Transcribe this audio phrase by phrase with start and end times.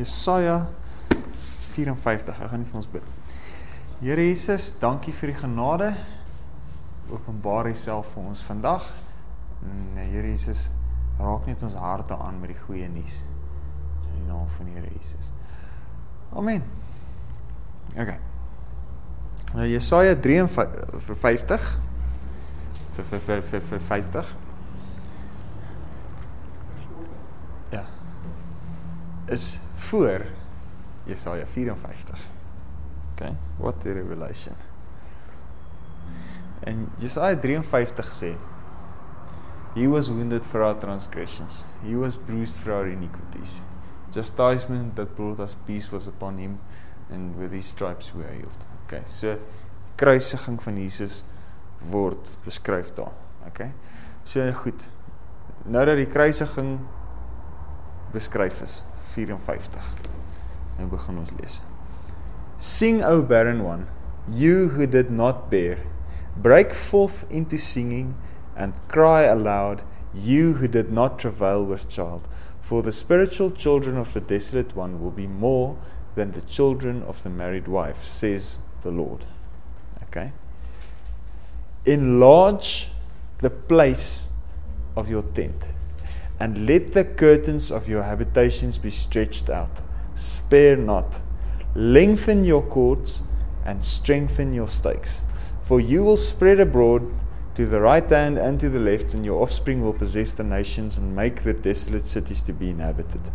[0.00, 0.68] Jesaja
[1.76, 2.40] 54.
[2.40, 3.04] Ek gaan net vir ons bid.
[4.00, 5.90] Here Jesus, dankie vir die genade.
[7.10, 8.86] Openbaar Uself vir ons vandag.
[9.66, 10.70] En Here Jesus,
[11.20, 13.20] raak net ons harte aan met die goeie nuus.
[14.08, 15.32] In die naam van die Here Jesus.
[16.32, 16.64] Amen.
[17.98, 18.16] OK.
[19.50, 21.00] Nou Jesaja 53
[22.94, 24.36] vir vir vir vir, vir 50.
[27.74, 27.82] Ja.
[29.34, 29.58] Is
[29.90, 30.22] voor
[31.04, 32.18] Jesaja 54.
[33.12, 34.54] Okay, what a revelation.
[36.60, 38.36] En Jesaja 53 sê
[39.74, 41.64] He was wounded for our transgressions.
[41.82, 43.62] He was bruised for our iniquities.
[44.10, 46.58] Chastisement that brought us peace was upon him
[47.10, 48.66] and with his stripes we are healed.
[48.84, 49.38] Okay, so
[49.96, 51.24] kruisiging van Jesus
[51.90, 53.12] word beskryf daar.
[53.46, 53.72] Okay.
[54.22, 54.88] So goed.
[55.64, 56.78] Nou dat die kruisiging
[58.12, 58.82] beskryf is
[59.14, 59.82] 54.
[60.78, 61.60] Nou begin ons lees.
[62.56, 63.86] Sing o barren one,
[64.28, 65.78] you who did not bear,
[66.36, 68.14] break forth into singing
[68.56, 69.82] and cry aloud,
[70.14, 72.28] you who did not travail with child,
[72.60, 75.78] for the spiritual children of the desolate one will be more
[76.14, 79.24] than the children of the married wife, says the Lord.
[80.04, 80.32] Okay?
[81.86, 82.90] Enlarge
[83.38, 84.28] the place
[84.96, 85.68] of your tent,
[86.40, 89.82] and let the curtains of your habitations be stretched out.
[90.14, 91.22] Spare not.
[91.74, 93.22] Lengthen your cords
[93.64, 95.22] and strengthen your stakes.
[95.62, 97.02] For you will spread abroad
[97.54, 100.98] to the right hand and to the left, and your offspring will possess the nations
[100.98, 103.30] and make the desolate cities to be inhabited.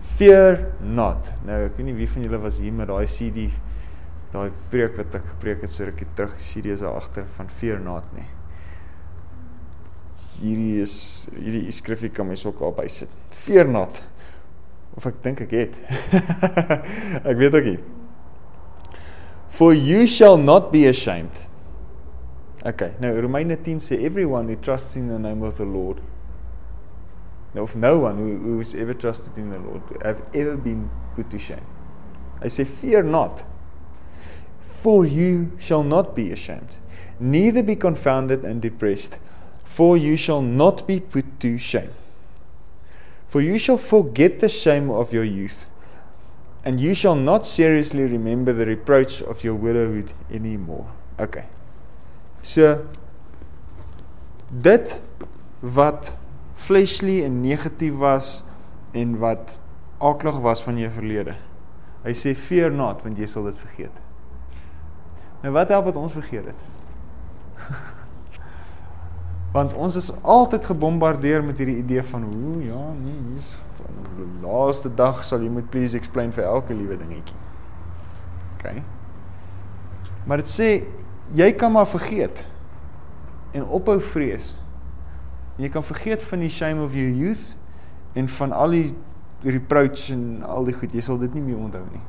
[0.00, 1.32] Fear not.
[1.44, 3.48] Nou, ek weet nie wie van julle was hier met daai CD
[4.34, 7.78] daai preek wat ek gepreek het so rukkie terug, CD is daar agter van fear
[7.82, 8.26] not nie.
[10.14, 10.94] Hierdie is
[11.34, 13.10] hierdie skrifgie kan my sok op bysit.
[13.34, 14.02] Fear not.
[14.94, 15.80] Of ek dink ek het.
[17.30, 17.78] ek weet ook nie.
[19.54, 21.46] For you shall not be ashamed.
[22.64, 26.00] Okay, nou Romeine 10 sê everyone who trusts in the name of the Lord
[27.54, 30.90] no, of no one who, who has ever trusted in the Lord have ever been
[31.14, 31.64] put to shame.
[32.42, 33.44] Hy sê fear not.
[34.60, 36.78] For you shall not be ashamed,
[37.18, 39.18] neither be confounded and depressed,
[39.74, 41.90] for you shall not be put to shame.
[43.26, 45.68] For you shall forget the shame of your youth,
[46.64, 50.86] and you shall not seriously remember the reproach of your widowhood anymore.
[51.18, 51.48] Okay.
[52.42, 52.86] So
[54.62, 55.02] dit
[55.60, 56.12] wat
[56.54, 58.44] fleshly en negatief was
[58.92, 59.58] en wat
[59.98, 61.34] aklig was van jou verlede.
[62.06, 63.98] Hy sê fear not want jy sal dit vergeet.
[65.42, 66.64] Nou wat help dit ons vergeet dit?
[69.54, 74.26] Want ons is altyd gebombardeer met hierdie idee van hoe ja, nee, hier's van die
[74.42, 77.38] laaste dag sal jy moet please explain vir elke liewe dingetjie.
[78.56, 78.82] OK.
[80.26, 80.68] Maar dit sê
[81.38, 82.42] jy kan maar vergeet
[83.54, 84.56] en ophou vrees.
[85.62, 87.54] Jy kan vergeet van die shame of your youth
[88.18, 88.88] en van al die
[89.46, 92.02] reproach en al die goed, jy sal dit nie meer onthou nie.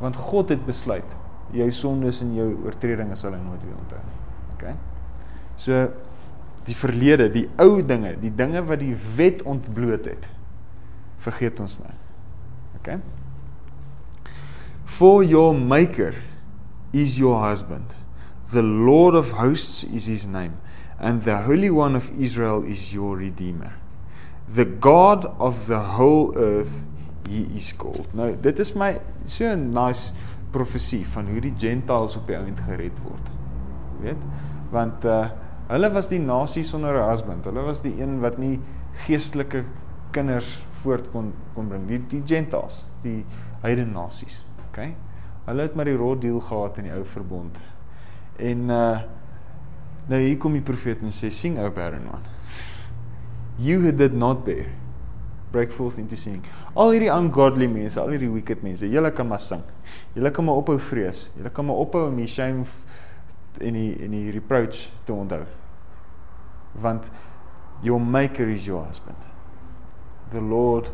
[0.00, 1.16] Want God het besluit
[1.52, 4.20] jou sondes en jou oortredinge sal hy nooit weer onthou nie.
[4.56, 4.70] OK.
[5.60, 5.88] So
[6.68, 10.28] die verlede, die ou dinge, die dinge wat die wet ontbloot het,
[11.22, 11.94] vergeet ons nou.
[12.78, 12.98] OK?
[14.88, 16.14] For your maker
[16.92, 17.94] is your husband.
[18.52, 20.56] The Lord of hosts is his name,
[20.98, 23.74] and the Holy One of Israel is your redeemer.
[24.48, 26.84] The God of the whole earth
[27.28, 28.08] he is called.
[28.16, 30.12] Nou, dit is my so 'n nice
[30.50, 33.28] profesie van hoe die gentiles op die ount gered word.
[34.00, 34.24] Weet?
[34.70, 35.28] Want uh
[35.68, 37.44] Hulle was die nasie sonder 'n husband.
[37.44, 38.60] Hulle was die een wat nie
[39.06, 39.64] geestelike
[40.12, 41.86] kinders voort kon kon bring.
[41.86, 43.24] Die, die Gentiles, die
[43.62, 44.44] heidene nasies.
[44.68, 44.94] OK?
[45.46, 47.58] Hulle het maar die rot deel gehad in die ou verbond.
[48.36, 48.98] En uh
[50.08, 52.22] nou hier kom die profeet en sê sing ou barren man.
[53.60, 54.70] You who did not bear
[55.52, 56.44] break forth into singing.
[56.76, 59.64] Al hierdie ungodly mense, al hierdie wicked mense, julle kan maar sing.
[60.16, 61.28] Julle kan maar ophou vrees.
[61.36, 62.64] Julle kan maar ophou om die shame
[63.60, 65.44] en die en die reproach te onthou.
[66.72, 67.10] Want
[67.82, 69.16] your maker is your husband.
[70.30, 70.90] The Lord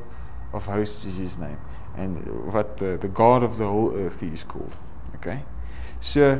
[0.52, 1.58] of hosts is his name
[1.96, 2.18] and
[2.52, 4.76] what the the God of the whole earth he is called.
[5.16, 5.44] Okay?
[6.00, 6.38] So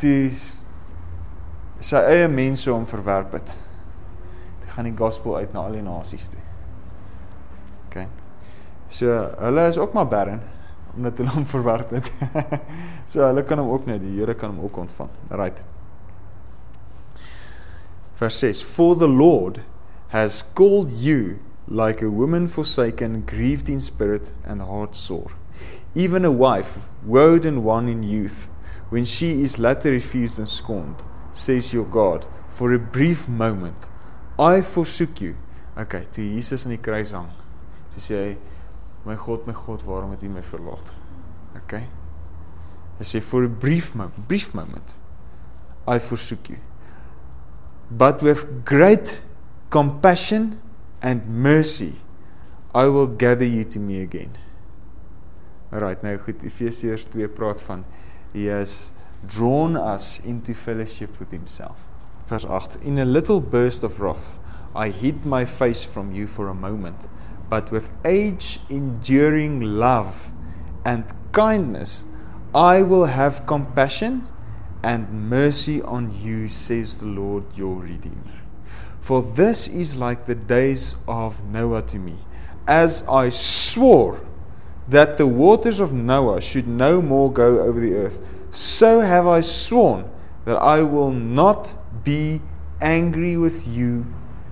[0.00, 0.64] dis
[1.80, 3.56] sy eie mense om verwerp het.
[4.60, 6.42] Dit gaan die gospel uit na al die nasies toe.
[7.88, 8.06] Okay.
[8.88, 9.10] So
[9.40, 10.42] hulle is ook maar barren
[10.96, 12.10] omdat hulle hom verwerp het.
[13.10, 15.10] so hulle kan hom ook net, die Here kan hom ook ontvang.
[15.30, 15.62] Right.
[18.20, 19.62] Vers 6: For the Lord
[20.08, 25.30] has called you like a woman forsaken, grieved in spirit, and heart sore.
[25.94, 28.48] Even a wife, woed and won in youth,
[28.90, 31.02] when she is later refused and scorned,
[31.32, 33.88] says your God, for a brief moment,
[34.38, 35.36] I forsook you.
[35.78, 37.30] Okay, toe Jesus in die kruis hang,
[37.94, 38.32] toe sê hy,
[39.04, 40.92] my God, my God, waarom het U my verlaat?
[41.62, 41.86] Okay.
[42.98, 44.96] Hy sê for a brief moment, brief moment,
[45.88, 46.58] I forsook you.
[47.90, 49.22] But with great
[49.70, 50.60] compassion
[51.02, 51.94] and mercy,
[52.74, 54.36] I will gather you to me again.
[55.72, 57.84] Alright, nou goed, Efesiërs 2 praat van
[58.34, 58.92] he has
[59.26, 61.88] drawn us into fellowship with himself.
[62.26, 62.84] Vers 8.
[62.84, 64.36] In a little burst of wrath,
[64.74, 67.08] I hid my face from you for a moment,
[67.50, 70.32] but with age enduring love
[70.84, 72.06] and kindness,
[72.54, 74.26] I will have compassion
[74.82, 78.40] and mercy on you, says the Lord your Redeemer.
[79.00, 82.20] For this is like the days of Noah to me,
[82.66, 84.24] as I swore
[84.88, 89.40] that the waters of Noah should no more go over the earth, so have I
[89.40, 90.08] sworn
[90.44, 92.40] that I will not be
[92.80, 94.06] angry with you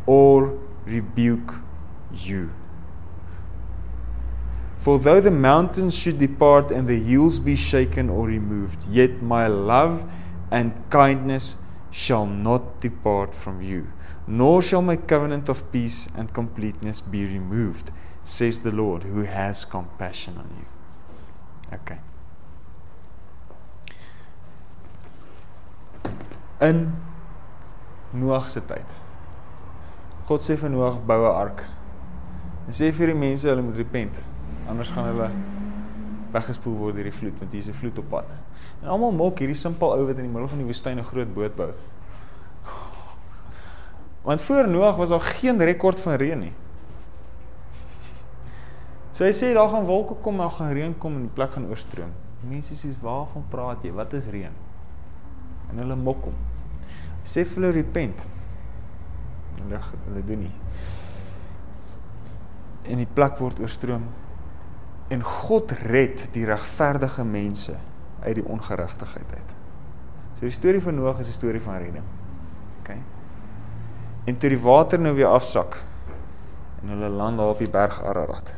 [0.06, 1.54] or rebuke
[2.12, 2.57] you.
[4.78, 9.48] For though the mountains should depart and the hills be shaken or removed, yet my
[9.48, 10.08] love
[10.52, 11.56] and kindness
[11.90, 13.92] shall not depart from you,
[14.26, 17.90] nor shall my covenant of peace and completeness be removed,
[18.22, 20.66] says the Lord, who has compassion on you.
[21.74, 21.98] Okay.
[26.60, 26.96] In
[28.14, 28.86] Noag se tyd.
[30.28, 31.66] God sê vir Noag bou 'n ark.
[32.66, 34.22] En sê vir die mense hulle moet repent,
[34.68, 35.30] anders gaan hulle
[36.32, 38.36] weggespoel word deur die vloed, want hier is 'n vloed op pad.
[38.82, 41.34] En almal maak hierdie simpel ou wat in die middel van die woestyn 'n groot
[41.34, 41.72] boot bou.
[44.28, 46.52] Want voor Noag was daar geen rekord van reën nie.
[49.12, 51.66] So hy sê daar gaan wolke kom, daar gaan reën kom en die plek gaan
[51.66, 52.12] oorstroom.
[52.40, 53.92] Mense sê, "Waarvan praat jy?
[53.92, 54.52] Wat is reën?"
[55.70, 56.34] En hulle mok hom.
[57.24, 58.26] Sê vir hulle repent.
[59.62, 60.52] Hulle hulle doen nie.
[62.88, 64.04] En die plek word oorstroom.
[65.08, 67.74] En God red die regverdige mense
[68.20, 69.54] uit die ongeregtigheid uit.
[70.34, 72.04] So die storie van Noag is 'n storie van redding.
[72.78, 72.90] OK.
[74.24, 75.82] En toe die water nou weer afsak
[76.82, 78.54] en hulle land daar op die berg Ararat.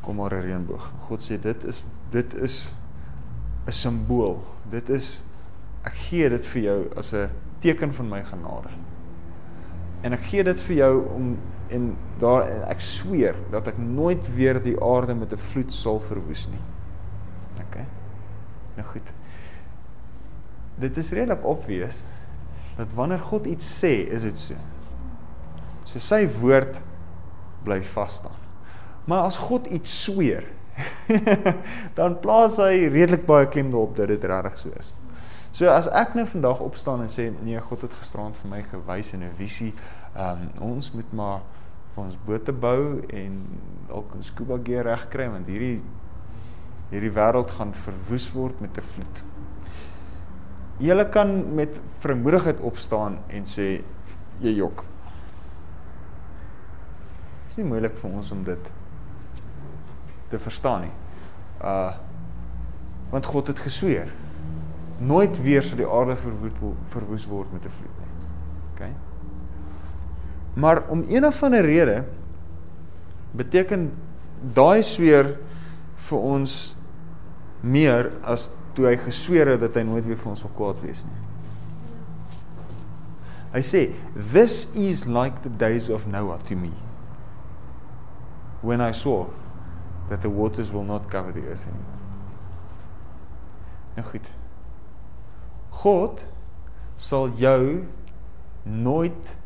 [0.00, 0.92] Kom maar 'n reënboog.
[0.98, 2.74] God sê dit is dit is
[3.66, 4.44] 'n simbool.
[4.68, 5.24] Dit is
[5.82, 8.68] ek gee dit vir jou as 'n teken van my genade.
[10.00, 11.38] En ek gee dit vir jou om
[11.68, 16.48] en daar ek sweer dat ek nooit weer die aarde met 'n vloed sal verwoes
[16.48, 16.62] nie.
[17.60, 17.76] OK.
[18.76, 19.12] Nou goed.
[20.76, 22.04] Dit is redelik obvious
[22.76, 24.54] dat wanneer God iets sê, is dit so.
[25.84, 26.82] So sy woord
[27.62, 28.40] bly vas staan.
[29.04, 30.44] Maar as God iets sweer,
[31.98, 34.92] dan plaas hy redelik baie klem daarop dat dit regtig so is.
[35.54, 39.12] So as ek nou vandag opstaan en sê nee, God het gisterand vir my gewys
[39.14, 39.70] in 'n visie,
[40.14, 41.44] ehm um, ons moet maar
[41.94, 43.36] vir ons bote bou en
[43.88, 45.82] dalk 'n scuba gear regkry want hierdie
[46.90, 49.24] hierdie wêreld gaan verwoes word met 'n vloed.
[50.78, 53.82] Julle kan met vermoedigheid opstaan en sê
[54.40, 54.84] jy jok.
[57.42, 58.72] Dit is nie moeilik vir ons om dit
[60.28, 60.94] te verstaan nie.
[61.62, 61.92] Uh
[63.10, 64.10] want God het gesweer
[64.98, 68.03] nooit weer sal die aarde verwoed verwoes word met 'n vloed nie.
[70.54, 72.04] Maar om een of ander rede
[73.34, 73.92] beteken
[74.54, 75.34] daai sweer
[76.06, 76.76] vir ons
[77.64, 81.04] meer as toe hy gesweer het dat hy nooit weer vir ons sal kwaad wees
[81.06, 81.20] nie.
[83.54, 86.72] Hy sê, "This is like the days of Noah to me
[88.62, 89.30] when I swore
[90.08, 91.98] that the waters will not cover the earth anymore."
[93.96, 94.32] Nou goed.
[95.70, 96.24] God
[96.96, 97.86] sal jou
[98.62, 99.36] nooit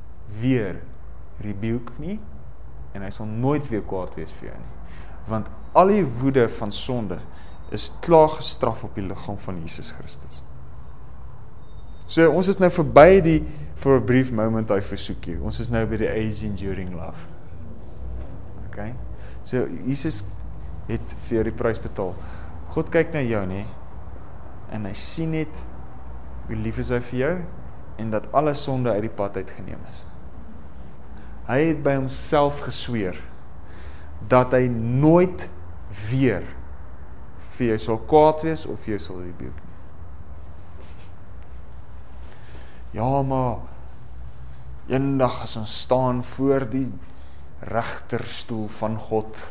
[0.41, 0.83] weer
[1.45, 2.19] rebuke nie
[2.97, 4.75] en hy sal nooit weer kwaad wees vir jou nie.
[5.29, 7.21] Want al die woede van sonde
[7.75, 10.43] is klaar gestraf op die liggaam van Jesus Christus.
[12.09, 13.39] So ons is nou verby die
[13.79, 15.43] for a brief moment I forsook you.
[15.45, 17.29] Ons is nou by die age enduring love.
[18.71, 18.95] Okay?
[19.45, 20.23] So Jesus
[20.89, 22.15] het vir jou die prys betaal.
[22.73, 23.67] God kyk na jou nê
[24.73, 25.65] en hy sien net
[26.49, 27.35] hoe lief is hy vir jou
[28.01, 30.07] en dat alle sonde uit die pad uitgeneem is.
[31.49, 33.17] Hy het by homself gesweer
[34.29, 35.49] dat hy nooit
[36.11, 36.45] weer
[37.57, 39.69] vir jou sal kwaad wees of vir jou sal rebuke nie.
[42.99, 43.59] Ja, maar
[44.89, 46.89] eendag as ons staan voor die
[47.69, 49.43] regterstoel van God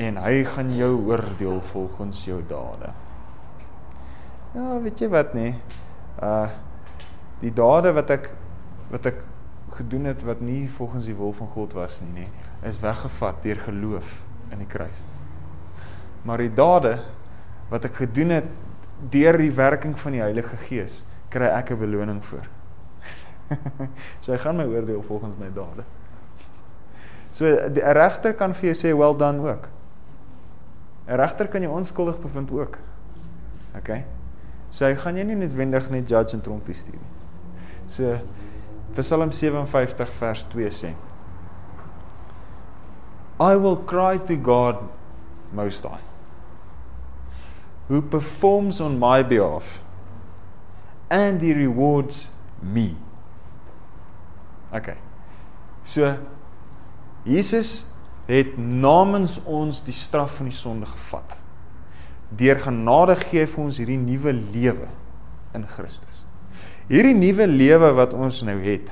[0.00, 2.92] en hy gaan jou oordeel volgens jou dade.
[4.54, 5.54] Ja, weet jy wat nê?
[6.22, 6.48] Uh
[7.40, 8.26] die dade wat ek
[8.90, 9.22] wat ek
[9.70, 12.26] gedoen het wat nie volgens die wil van God was nie, nê,
[12.68, 15.04] is weggevat deur geloof in die kruis.
[16.26, 16.98] Maar die dade
[17.70, 18.50] wat ek gedoen het
[19.10, 22.48] deur die werking van die Heilige Gees, kry ek 'n beloning vir.
[24.22, 25.84] so hy gaan my oordeel volgens my dade.
[27.30, 29.70] So 'n regter kan vir jou sê well done ook.
[31.06, 32.78] 'n Regter kan jou onskuldig bevind ook.
[33.76, 33.90] OK.
[34.70, 37.14] So hy gaan jou nie noodwendig net judge en tronk toe stuur nie.
[37.86, 38.20] So
[38.94, 40.94] Psalm 57 vers 2 sê
[43.40, 44.76] I will cry to God
[45.52, 46.04] most high
[47.88, 49.82] who performs on my behalf
[51.10, 52.30] and he rewards
[52.62, 52.96] me.
[54.72, 54.96] Okay.
[55.82, 56.18] So
[57.24, 57.90] Jesus
[58.30, 61.40] het namens ons die straf van die sonde gevat.
[62.30, 64.86] Deur genade gee hy vir ons hierdie nuwe lewe
[65.58, 66.22] in Christus.
[66.90, 68.90] Hierdie nuwe lewe wat ons nou het.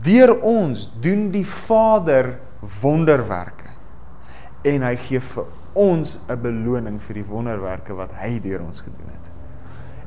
[0.00, 2.38] Deur ons doen die Vader
[2.80, 3.68] wonderwerke.
[4.64, 9.12] En hy gee vir ons 'n beloning vir die wonderwerke wat hy deur ons gedoen
[9.12, 9.32] het.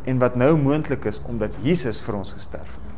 [0.05, 2.97] En wat nou moontlik is omdat Jesus vir ons gesterf het.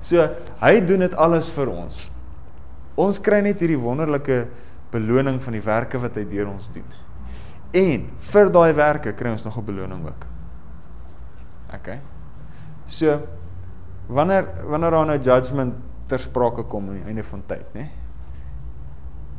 [0.00, 0.30] So
[0.60, 2.10] hy doen dit alles vir ons.
[2.94, 4.48] Ons kry net hierdie wonderlike
[4.92, 6.86] beloning van die werke wat hy deur ons doen.
[7.72, 10.41] En vir daai werke kry ons nog 'n beloning ook.
[11.74, 11.98] OK.
[12.86, 13.20] So
[14.06, 15.74] wanneer wanneer daar nou judgment
[16.06, 17.88] ter sprake kom aan die einde van tyd, né?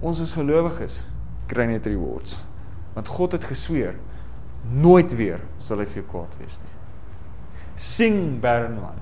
[0.04, 1.04] Ons as gelowiges
[1.48, 2.42] kry net rewards.
[2.94, 3.98] Want God het gesweer
[4.64, 6.74] nooit weer sal hy vir jou kwaad wees nie.
[7.76, 9.02] Sing one.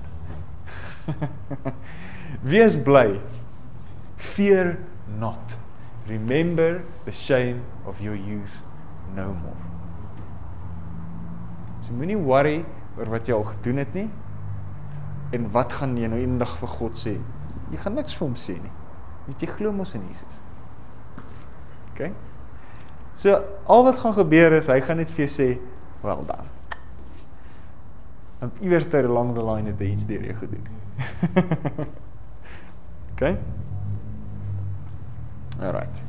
[2.52, 3.20] Wees bly.
[4.18, 4.80] Fear
[5.20, 5.58] not.
[6.08, 8.66] Remember the shame of your youth
[9.16, 9.58] no more.
[11.82, 12.66] So moenie worry
[13.02, 14.08] oor wat jy al gedoen het nie.
[15.34, 17.16] En wat gaan jy nou eendag vir God sê?
[17.72, 18.74] Jy gaan niks vir hom sê nie.
[19.26, 20.42] Want jy glo mos in Jesus.
[21.92, 22.12] OK?
[23.18, 23.38] So
[23.70, 25.50] al wat gaan gebeur is hy gaan net vir jou sê,
[26.04, 26.50] "Well done."
[28.40, 30.68] Want iewers ter along the line het hy iets deur jou gedoen.
[33.14, 33.38] okay?
[35.62, 36.04] All right.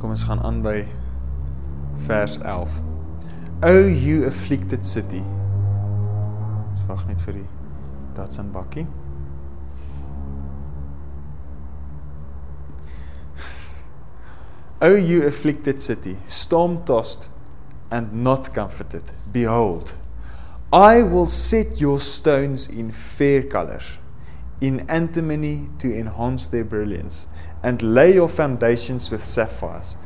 [0.00, 0.78] Kom ons gaan aan by
[2.06, 2.80] vers 11.
[3.68, 5.20] O you afflicted city.
[6.70, 7.48] Ons wag net vir die
[8.16, 8.86] Datsun bakkie.
[14.80, 17.28] O you afflicted city, storm tossed
[17.90, 19.12] and not comforted.
[19.30, 19.94] Behold,
[20.72, 23.98] I will set your stones in fair colors,
[24.62, 27.28] in antimony to enhance their brilliance,
[27.62, 29.96] and lay your foundations with sapphires.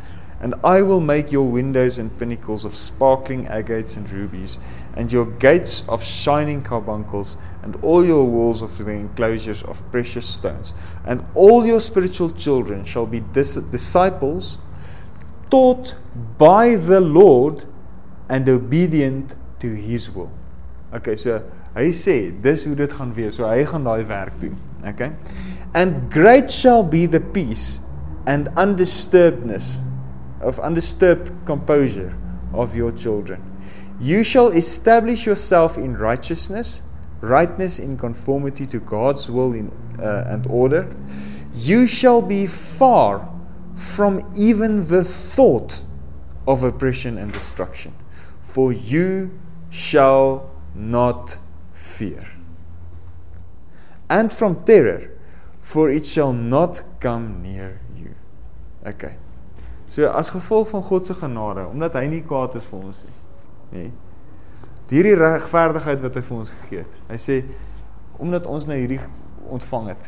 [0.40, 4.58] And I will make your windows and pinnacles of sparkling agates and rubies,
[4.94, 10.26] and your gates of shining carbuncles, and all your walls of the enclosures of precious
[10.26, 10.75] stones.
[11.06, 14.58] And all your spiritual children shall be dis- disciples
[15.50, 15.96] taught
[16.37, 17.64] by the Lord
[18.28, 20.32] and obedient to his will.
[20.92, 21.40] Okay, so
[21.75, 23.38] hy sê dis hoe dit gaan wees.
[23.38, 24.58] So hy gaan daai werk doen.
[24.84, 25.12] Okay?
[25.74, 27.80] And great shall be the peace
[28.26, 29.80] and undisturbedness
[30.40, 32.16] of undisturbed composure
[32.52, 33.42] of your children.
[34.00, 36.82] You shall establish yourself in righteousness,
[37.20, 40.94] rightness in conformity to God's will in, uh, and order.
[41.54, 43.30] You shall be far
[43.74, 45.84] from even the thought
[46.46, 47.94] of oppression and destruction
[48.54, 49.36] for you
[49.68, 51.38] shall not
[51.72, 52.30] fear.
[54.08, 55.10] And from terror,
[55.64, 58.12] for it shall not come near you.
[58.85, 59.16] Okay.
[59.88, 63.14] So as gevolg van God se genade, omdat hy nie kwaad is vir ons nie,
[63.73, 63.85] nê.
[64.92, 66.99] Hierdie regverdigheid wat hy vir ons gegee het.
[67.09, 67.38] Hy sê
[68.23, 69.00] omdat ons nou hierdie
[69.50, 70.06] ontvang het,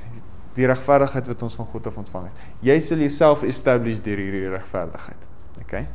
[0.54, 2.44] die regverdigheid wat ons van God af ontvang het.
[2.68, 5.26] Jy sal jouself establish deur hierdie regverdigheid.
[5.64, 5.86] Okay?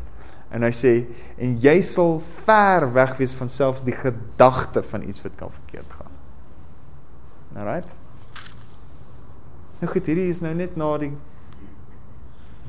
[0.51, 0.95] En hy sê
[1.39, 5.95] en jy sal ver weg wees van selfs die gedagte van iets wat kan verkeerd
[6.01, 6.19] gaan.
[7.55, 7.95] Alright?
[9.81, 11.11] Nou goed, hierdie is nou net na die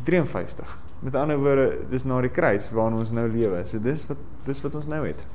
[0.09, 0.79] 53.
[1.05, 3.61] Met ander woorde, dis na die kruis waarin ons nou lewe.
[3.69, 5.27] So dis wat dis wat ons nou het.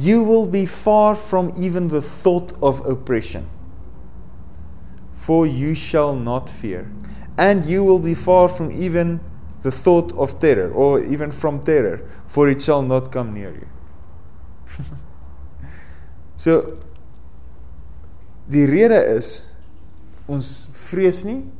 [0.00, 3.46] You will be far from even the thought of oppression.
[5.12, 6.90] For you shall not fear.
[7.36, 9.20] And you will be far from even
[9.60, 13.66] the thought of terror, or even from terror, for it shall not come near you.
[16.36, 16.78] so
[18.48, 19.46] die rede is
[20.26, 21.52] ons vrees nie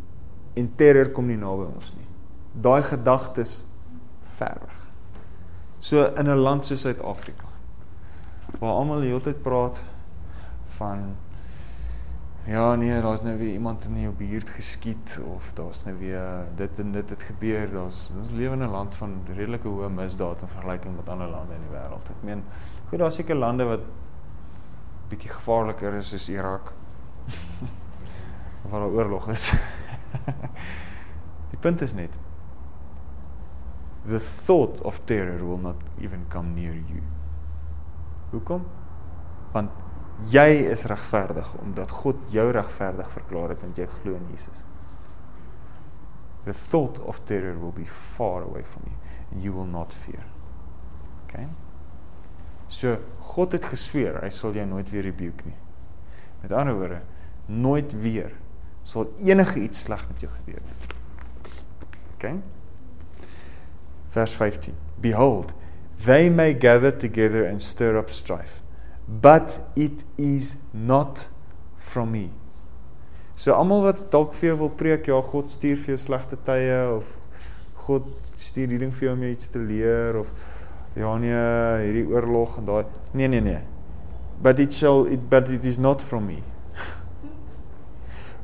[0.57, 2.07] en terror kom nie naby ons nie.
[2.55, 3.67] Daai gedagtes
[4.39, 4.87] ver weg.
[5.79, 7.47] So in 'n land soos Suid-Afrika
[8.61, 9.81] waar almal die hele tyd praat
[10.77, 11.17] van
[12.47, 16.79] ja nee, daar's nou weer iemand in jou buurt geskiet of daar's nou weer dit
[16.79, 17.73] en dit het gebeur.
[17.73, 21.55] Daar's ons lewe in 'n land van redelike hoë misdaad in vergelyking met ander lande
[21.55, 22.09] in die wêreld.
[22.11, 22.45] Ek meen,
[22.89, 23.81] goed, daar's seker lande wat
[25.09, 26.73] bietjie gevaarliker is as Irak.
[28.71, 29.53] waar daar oorlog is.
[31.53, 32.19] die punt is net
[34.07, 37.03] the thought of terror will not even come near you.
[38.31, 38.63] Hoekom?
[39.53, 39.71] Want
[40.31, 44.65] jy is regverdig omdat God jou regverdig verklaar het want jy glo in Jesus.
[46.47, 48.97] The thought of terror will be far away from you
[49.31, 50.23] and you will not fear.
[51.27, 51.49] Okay?
[52.71, 52.97] So
[53.35, 55.59] God het gesweer hy sal jou nooit weer rebuke nie.
[56.45, 57.03] Met ander woorde,
[57.51, 58.31] nooit weer
[58.87, 60.77] sal enige iets sleg met jou gebeur nie.
[62.17, 62.37] Okay?
[64.15, 64.77] Vers 15.
[65.03, 65.53] Behold,
[66.07, 68.63] they may gather together and stir up strife
[69.07, 71.29] but it is not
[71.77, 72.31] from me.
[73.37, 76.81] So almal wat dalk vir jou wil preek, ja, God stuur vir jou slegte tye
[76.91, 77.13] of
[77.87, 80.33] God stuur hierdie ding vir jou om jou iets te leer of
[80.97, 81.43] ja nee,
[81.85, 83.63] hierdie oorlog en daai nee nee nee.
[84.43, 86.41] But it shall it but it is not from me.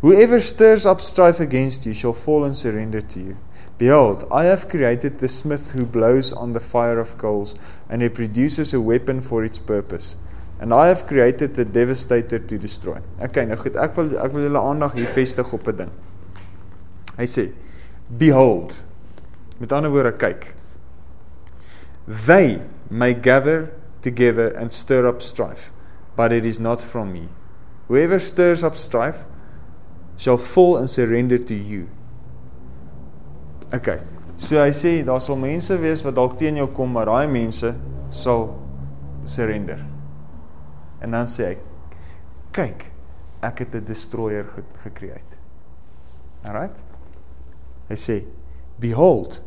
[0.02, 3.36] Whoever stirs up strife against you shall fall and surrender to you.
[3.78, 7.54] Behold, I have created the smith who blows on the fire of coals
[7.88, 10.16] and he produces a weapon for its purpose.
[10.58, 12.98] And I have created the devastator to destroy.
[13.22, 15.92] Okay, nou goed, ek wil ek wil julle aandag hier vestig op 'n ding.
[17.18, 17.44] Hy sê,
[18.10, 18.82] behold.
[19.58, 20.54] Met ander woorde, kyk.
[22.06, 23.70] They may gather
[24.02, 25.70] together and stir up strife,
[26.16, 27.28] but it is not from me.
[27.86, 29.26] Whoever stirs up strife
[30.22, 31.88] shall fall and surrender to you.
[33.74, 33.98] Okay.
[34.36, 37.72] So hy sê daar sal mense wees wat dalk teen jou kom, maar daai mense
[38.14, 38.52] sal
[39.26, 39.80] surrender.
[41.02, 41.56] En dan sê hy:
[42.54, 42.84] "Kyk,
[43.42, 44.46] ek het 'n destroyer
[44.84, 45.38] gecreate."
[46.46, 46.84] Alright?
[47.88, 48.26] Hy sê:
[48.78, 49.42] "Behold,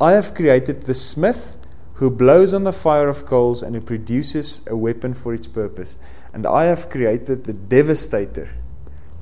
[0.00, 1.58] I have created the smith
[1.98, 5.98] who blows on the fire of coals and who produces a weapon for its purpose,
[6.32, 8.48] and I have created the devastator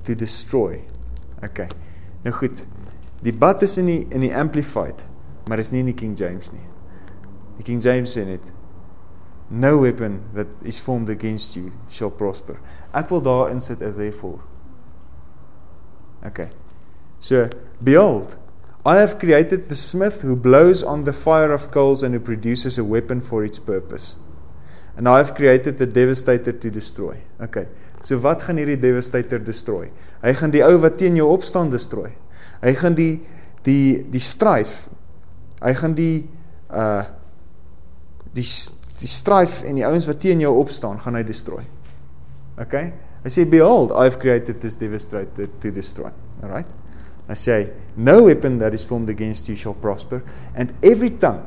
[0.05, 0.85] to destroy."
[1.45, 1.69] Okay.
[2.25, 2.67] Nou goed.
[3.25, 5.07] Die bad is in die in die amplified,
[5.49, 6.67] maar is nie in die King James nie.
[7.57, 8.53] Die King James sê net
[9.51, 12.59] no weapon that is formed against you shall prosper.
[12.93, 14.41] Ek wil daar insit as therefore.
[16.25, 16.51] Okay.
[17.19, 17.49] So,
[17.83, 18.37] behold,
[18.85, 22.77] I have created the smith who blows on the fire of coals and who produces
[22.79, 24.17] a weapon for its purpose.
[24.97, 27.17] And I have created the devastator to destroy.
[27.41, 27.67] Okay.
[28.05, 29.89] So wat gaan hierdie devastator destroy?
[30.23, 32.13] Hy gaan die ou wat teen jou opstaan destroy.
[32.63, 33.19] Hy gaan die
[33.67, 34.93] die die strife.
[35.65, 36.29] Hy gaan die
[36.71, 37.05] uh
[38.35, 38.47] die
[39.01, 41.65] die strife en die ouens wat teen jou opstaan, gaan hy destroy.
[42.61, 42.93] Okay?
[43.25, 46.13] Hy sê behold, I've created this devastator to destroy.
[46.43, 46.69] All right?
[47.29, 50.23] I say, no weapon that is formed against you shall prosper,
[50.55, 51.43] and every tongue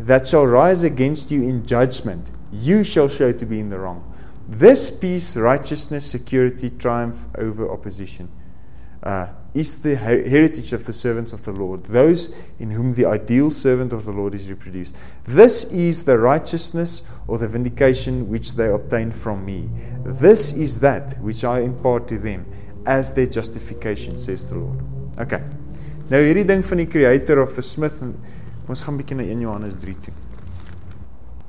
[0.00, 4.12] that shall rise against you in judgment, you shall show to be in the wrong.
[4.48, 8.28] This peace, righteousness, security triumph over opposition.
[9.02, 13.50] Uh, is the heritage of the servants of the Lord, those in whom the ideal
[13.50, 14.96] servant of the Lord is reproduced.
[15.24, 19.70] This is the righteousness or the vindication which they obtain from me.
[20.04, 22.46] This is that which I impart to them
[22.84, 24.82] as their justification, says the Lord.
[25.20, 25.42] Okay.
[26.10, 28.02] Nou hierdie ding van die creator of the smith,
[28.68, 30.14] ons gaan bietjie na 1 Johannes 3 toe.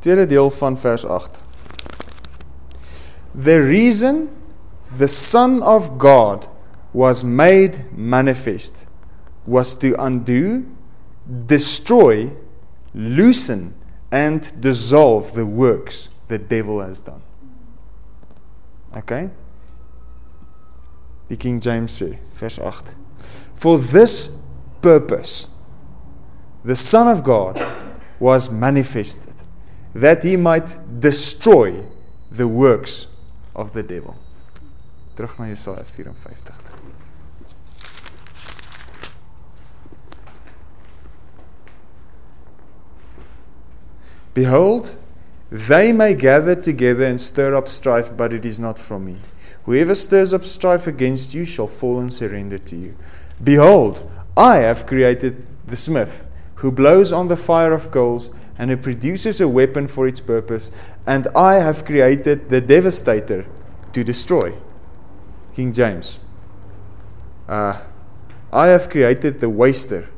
[0.03, 1.43] Tweede deel van vers 8.
[3.35, 4.29] The reason
[4.97, 6.47] the son of God
[6.91, 8.85] was made manifest
[9.45, 10.65] was to undo,
[11.45, 12.31] destroy,
[12.93, 13.75] loosen,
[14.11, 17.21] and dissolve the works the devil has done.
[18.95, 19.29] Okay?
[21.27, 22.95] Die King James sê, vers 8.
[23.53, 24.39] For this
[24.81, 25.47] purpose
[26.65, 27.63] the Son of God
[28.19, 29.35] was manifested
[29.93, 31.85] that he might destroy
[32.31, 33.07] the works
[33.55, 34.17] of the devil.
[35.15, 36.75] Terug na Jesaja 54.
[44.33, 44.97] Behold,
[45.51, 49.17] they may gather together and stir up strife, but it is not from me.
[49.65, 52.95] Whoever stirs up strife against you shall fall and surrender to you.
[53.41, 56.25] Behold, I have created the smith,
[56.65, 60.71] who blows on the fire of coals and who produces a weapon for its purpose,
[61.05, 63.45] and I have created the devastator
[63.93, 64.51] to destroy.
[65.53, 66.21] King James.
[67.47, 67.83] Uh,
[68.51, 70.09] I have created the waster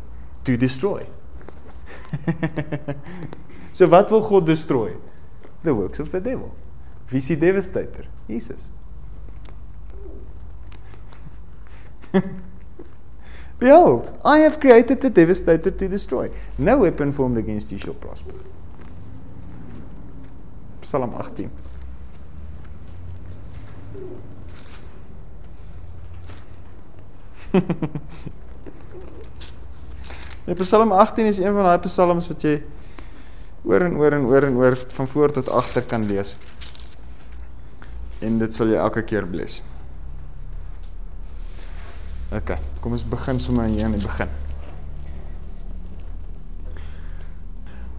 [0.45, 1.05] to destroy.
[3.73, 4.95] so wat wil God destroy?
[5.63, 6.55] The works of the devil.
[7.11, 8.05] Wie is die devastator?
[8.29, 8.71] Jesus.
[13.59, 16.29] Behold, I have created the devastator to destroy.
[16.57, 18.35] No weapon formed against you shall prosper.
[20.81, 21.51] Psalm 18.
[30.47, 32.53] Ja, Psalm 18 is een van daai psalms wat jy
[33.67, 36.37] oor en oor en oor en oor van voor tot agter kan lees.
[38.23, 39.59] En dit sal jy elke keer bless.
[42.31, 44.31] OK, kom ons begin sommer hier aan die begin.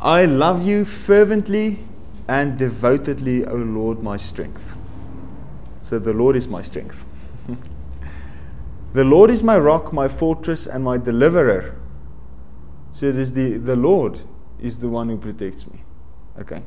[0.01, 1.79] I love you fervently
[2.29, 4.77] and devotedly, O Lord, my strength.
[5.81, 7.07] So the Lord is my strength.
[8.93, 11.75] the Lord is my rock, my fortress, and my deliverer.
[12.93, 14.21] So it is the, the Lord
[14.61, 15.81] is the one who protects me.
[16.39, 16.63] Okay.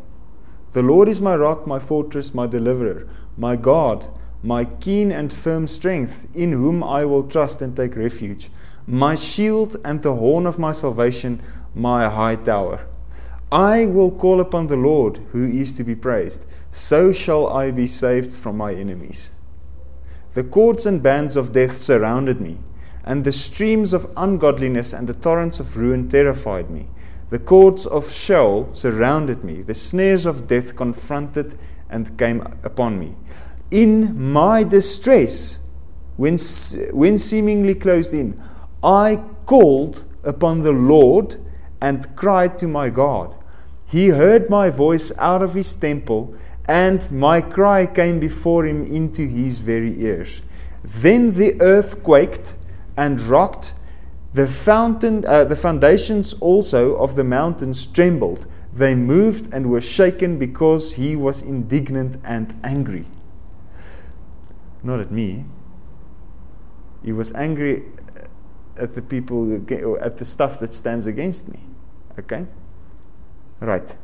[0.71, 4.07] The Lord is my rock, my fortress, my deliverer, my God,
[4.43, 8.49] my keen and firm strength, in whom I will trust and take refuge,
[8.87, 11.41] my shield and the horn of my salvation,
[11.75, 12.87] my high tower.
[13.51, 16.47] I will call upon the Lord, who is to be praised.
[16.71, 19.33] So shall I be saved from my enemies.
[20.33, 22.59] The cords and bands of death surrounded me,
[23.03, 26.87] and the streams of ungodliness and the torrents of ruin terrified me.
[27.29, 31.55] The cords of Sheol surrounded me, the snares of death confronted
[31.89, 33.15] and came upon me.
[33.71, 35.61] In my distress,
[36.17, 36.37] when,
[36.91, 38.39] when seemingly closed in,
[38.83, 41.37] I called upon the Lord
[41.81, 43.33] and cried to my God.
[43.87, 46.35] He heard my voice out of his temple,
[46.67, 50.41] and my cry came before him into his very ears.
[50.83, 52.57] Then the earth quaked
[52.97, 53.73] and rocked.
[54.33, 58.47] The fountain, uh, the foundations also of the mountains trembled.
[58.73, 63.05] They moved and were shaken because he was indignant and angry.
[64.83, 65.45] Not at me.
[67.03, 67.83] He was angry
[68.77, 69.53] at the people,
[70.01, 71.59] at the stuff that stands against me.
[72.17, 72.47] Okay?
[73.59, 73.95] Right.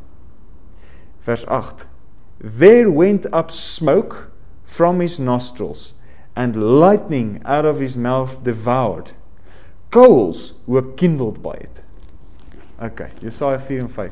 [1.22, 1.88] Vers 8.
[2.40, 4.32] There went up smoke
[4.63, 5.96] from his nostrils,
[6.36, 9.13] and lightning out of his mouth devoured.
[9.90, 11.82] Coals were kindled by it.
[12.80, 14.10] Okay, Jesaja 54.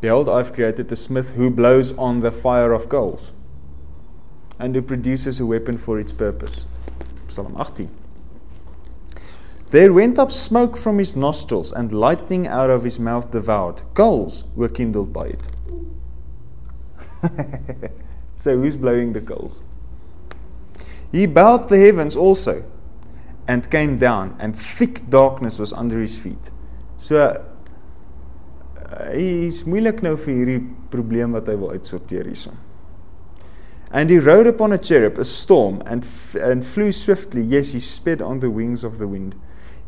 [0.00, 3.34] Behold, I've created the smith who blows on the fire of coals
[4.58, 6.66] and who produces a weapon for its purpose.
[7.28, 7.90] Psalm 18.
[9.70, 13.82] There went up smoke from his nostrils, and lightning out of his mouth devoured.
[13.94, 15.50] Coals were kindled by it.
[18.36, 19.64] so, who's blowing the coals?
[21.10, 22.64] He bowed the heavens also
[23.48, 26.50] and came down, and thick darkness was under his feet.
[26.96, 27.42] So, uh,
[29.10, 30.60] hy is moeilik nou vir hierdie
[30.92, 32.54] probleem wat hy wil uitsorteer hierson.
[33.90, 37.42] And he rode upon a cherub, a storm, and, f- and flew swiftly.
[37.42, 39.36] Yes, he sped on the wings of the wind.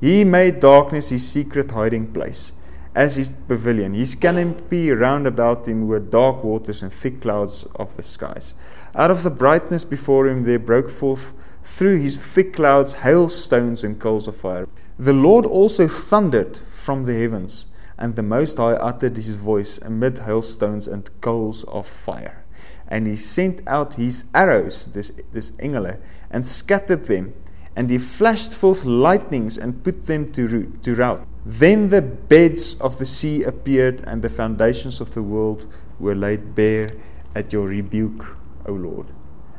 [0.01, 2.53] He made darkness his secret hiding place,
[2.95, 3.95] as his pavilion.
[3.95, 8.55] His canopy round about him were dark waters and thick clouds of the skies.
[8.95, 14.01] Out of the brightness before him there broke forth through his thick clouds hailstones and
[14.01, 14.69] coals of fire.
[14.99, 17.67] The Lord also thundered from the heavens,
[17.99, 22.45] and the Most High uttered his voice amid hailstones and coals of fire.
[22.89, 27.35] And he sent out his arrows, this, this engele, and scattered them
[27.79, 31.25] and he flashed forth lightnings and put them to, root, to rout.
[31.47, 35.69] Then the beds of the sea appeared, and the foundations of the world
[36.01, 36.89] were laid bare
[37.37, 39.13] at your rebuke, O Lord,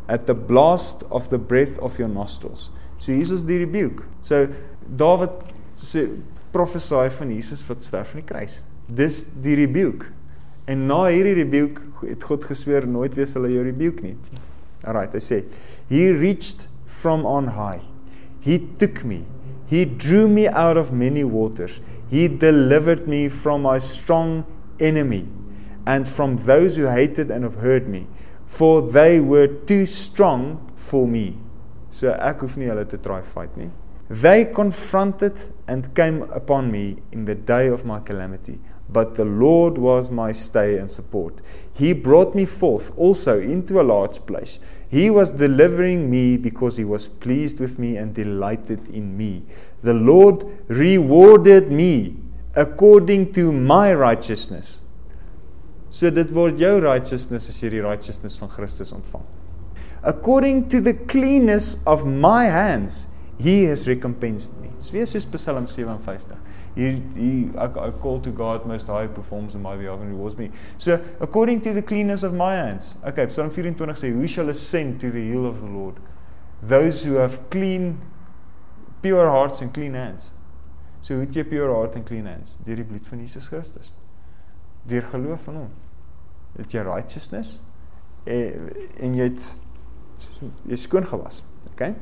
[0.09, 2.71] at the blast of the breath of your nostrils.
[2.97, 4.05] So Jesus die rebuke.
[4.19, 4.49] So
[4.83, 5.29] David
[5.79, 6.03] sê
[6.51, 8.59] prophesy van Jesus wat sterf aan die kruis.
[8.91, 10.11] Dis die rebuke.
[10.69, 14.17] En na hierdie rebuke het God gesweer nooit weer sal hy jou rebuke nie.
[14.85, 15.43] Alright, hy sê,
[15.89, 17.81] he reached from on high
[18.39, 19.25] He took me.
[19.67, 21.81] He drew me out of many waters.
[22.09, 24.45] He delivered me from my strong
[24.79, 25.27] enemy
[25.85, 28.07] and from those who hated and abhorred me,
[28.45, 31.37] for they were too strong for me.
[31.91, 33.69] So ek hoef nie hulle te try fight nie.
[34.09, 38.59] They confronted and came upon me in the day of my calamity.
[38.91, 41.41] But the Lord was my stay and support.
[41.73, 44.59] He brought me forth also into a large place.
[44.89, 49.45] He was delivering me because he was pleased with me and delighted in me.
[49.83, 52.17] The Lord rewarded me
[52.55, 54.81] according to my righteousness.
[55.89, 59.25] So dit word jou righteousness as jy die righteousness van Christus ontvang.
[60.01, 64.69] According to the cleanness of my hands, he has recompensed me.
[64.77, 66.37] Dis weer soos Psalm 57.
[66.79, 70.37] He, he I, I call to God most high performs in my behalf and rewards
[70.37, 70.51] me.
[70.77, 72.97] So according to the cleanness of my hands.
[73.05, 75.95] Okay, Psalm 24 sê, who shall ascend to the hill of the Lord?
[76.61, 77.99] Those who have clean
[79.01, 80.33] pure hearts and clean hands.
[81.01, 82.57] So hoe het jy pure heart and clean hands?
[82.63, 83.93] Deur die bloed van Jesus Christus.
[84.87, 85.73] Deur geloof in hom.
[86.57, 87.59] Het jy righteousness
[88.23, 88.71] en,
[89.03, 89.51] en jy het
[90.67, 91.43] jy skoon gewas.
[91.73, 91.95] Okay?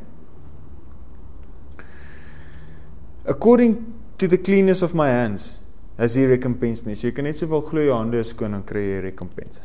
[3.28, 5.60] According to the cleanness of my hands
[5.97, 6.95] has he recompensed me.
[6.95, 9.62] So jy kan net sowel glo jou hande is skoon en kry jy recompense.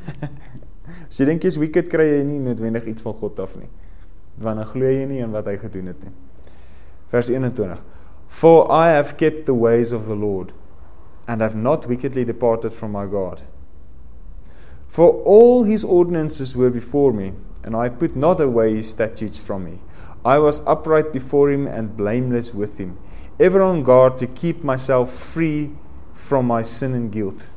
[1.10, 3.68] As jy dink jy's wicked kry jy nie noodwendig iets van God af nie.
[4.40, 6.14] Want dan glo jy nie in wat hy gedoen het nie.
[7.12, 7.80] Vers 21.
[8.30, 10.54] For I have kept the ways of the Lord
[11.28, 13.42] and have not wickedly departed from my God.
[14.88, 19.64] For all his ordinances were before me, and I put not away his statutes from
[19.64, 19.78] me.
[20.24, 22.98] I was upright before him and blameless with him
[23.40, 25.70] ever on guard to keep myself free
[26.12, 27.48] from my sin and guilt.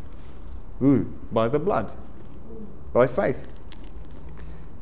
[0.79, 1.05] Hoe?
[1.31, 1.93] By the blood.
[2.93, 3.51] By faith.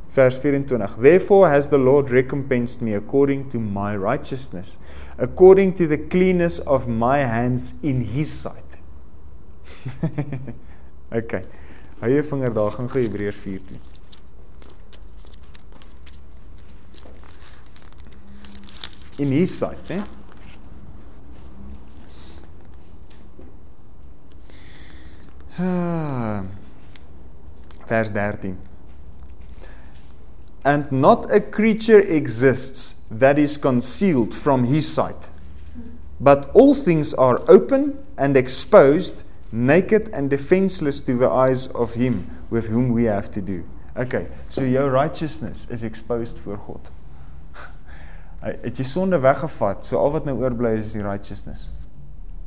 [0.10, 1.02] Vers 24.
[1.02, 4.78] Therefore has the Lord recompensed me according to my righteousness,
[5.18, 8.78] according to the cleanness of my hands in his sight.
[11.12, 11.46] okay.
[12.02, 13.78] Hou jou vinger daar gaan gou Hebreërs 4 toe.
[19.22, 20.02] In his sight, hè?
[20.02, 20.21] Eh?
[27.88, 28.58] Vers 13.
[30.64, 35.30] And not a creature exists that is concealed from his sight,
[36.20, 42.30] but all things are open and exposed, naked and defenseless to the eyes of him
[42.50, 43.64] with whom we have to do.
[43.98, 46.92] Okay, so your righteousness is exposed voor God.
[48.64, 51.70] Het jy sonde weggevat, so al wat nou oorbly is die righteousness.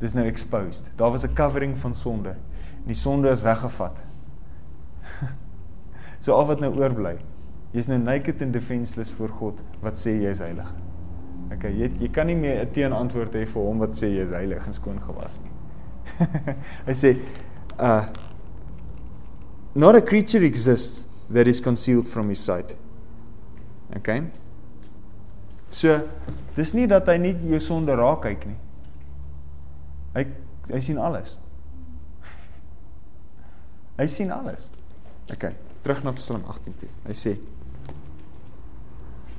[0.00, 0.92] Dis nou exposed.
[0.96, 2.36] Daar was 'n covering van sonde.
[2.84, 4.02] Die sonde is weggevat.
[6.24, 7.16] so al wat nou oorbly,
[7.72, 10.68] jy's nou naked and defenseless voor God wat sê jy is heilig.
[11.54, 14.34] Okay, jy jy kan nie meer 'n teenantwoord hê vir hom wat sê jy is
[14.36, 15.52] heilig en skoon gewas nie.
[16.88, 17.16] Hy sê
[17.78, 18.04] uh
[19.74, 22.78] not a creature exists that is concealed from his sight.
[23.96, 24.22] Okay?
[25.70, 25.96] So,
[26.54, 28.58] dis nie dat hy nie jou sonde raak kyk nie.
[30.14, 30.26] Hy
[30.70, 31.38] hy sien alles.
[33.98, 34.70] Hy sien alles.
[35.32, 35.50] OK,
[35.82, 36.90] terug na Psalm 18 toe.
[37.06, 37.36] Hy sê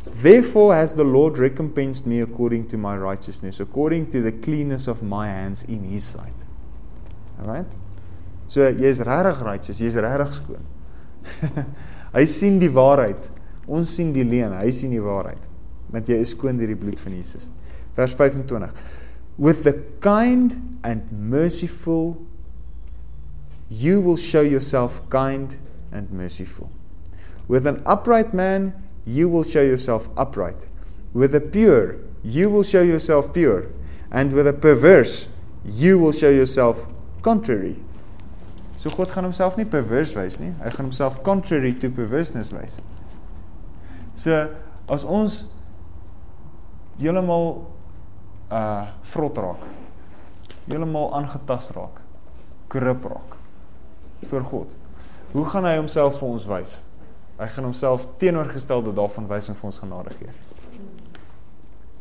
[0.06, 5.04] Therefore has the Lord recompensed me according to my righteousness, according to the cleanness of
[5.04, 6.46] my hands in his sight.
[7.42, 7.76] Alright?
[8.48, 10.64] So jy's regtig righteous, jy's regtig skoon.
[12.16, 13.32] hy sien die waarheid.
[13.66, 15.50] Ons sien die leuen, hy sien die waarheid.
[15.92, 17.50] Want jy is skoon deur die bloed van Jesus.
[17.98, 18.72] Vers 25.
[19.42, 19.74] With the
[20.06, 22.22] kind and merciful
[23.70, 25.58] you will show yourself kind
[25.92, 26.72] and merciful.
[27.48, 28.74] With an upright man,
[29.06, 30.68] you will show yourself upright.
[31.14, 33.72] With a pure, you will show yourself pure.
[34.12, 35.30] And with a perverse,
[35.64, 36.88] you will show yourself
[37.22, 37.78] contrary.
[38.76, 40.52] So God gaan homself nie perverse wys nie.
[40.60, 42.82] Hy gaan homself contrary to perverseness wys.
[44.20, 44.52] So
[44.92, 45.46] as ons
[47.00, 47.66] heeltemal
[48.52, 49.64] uh vrot raak.
[50.68, 52.04] Heeltemal aangetast raak.
[52.70, 53.35] Korrup raak
[54.30, 54.74] vir God.
[55.34, 56.80] Hoe gaan hy homself vir ons wys?
[57.40, 60.34] Hy gaan homself teenoorgestelde daarvan wys en vir ons genade gee.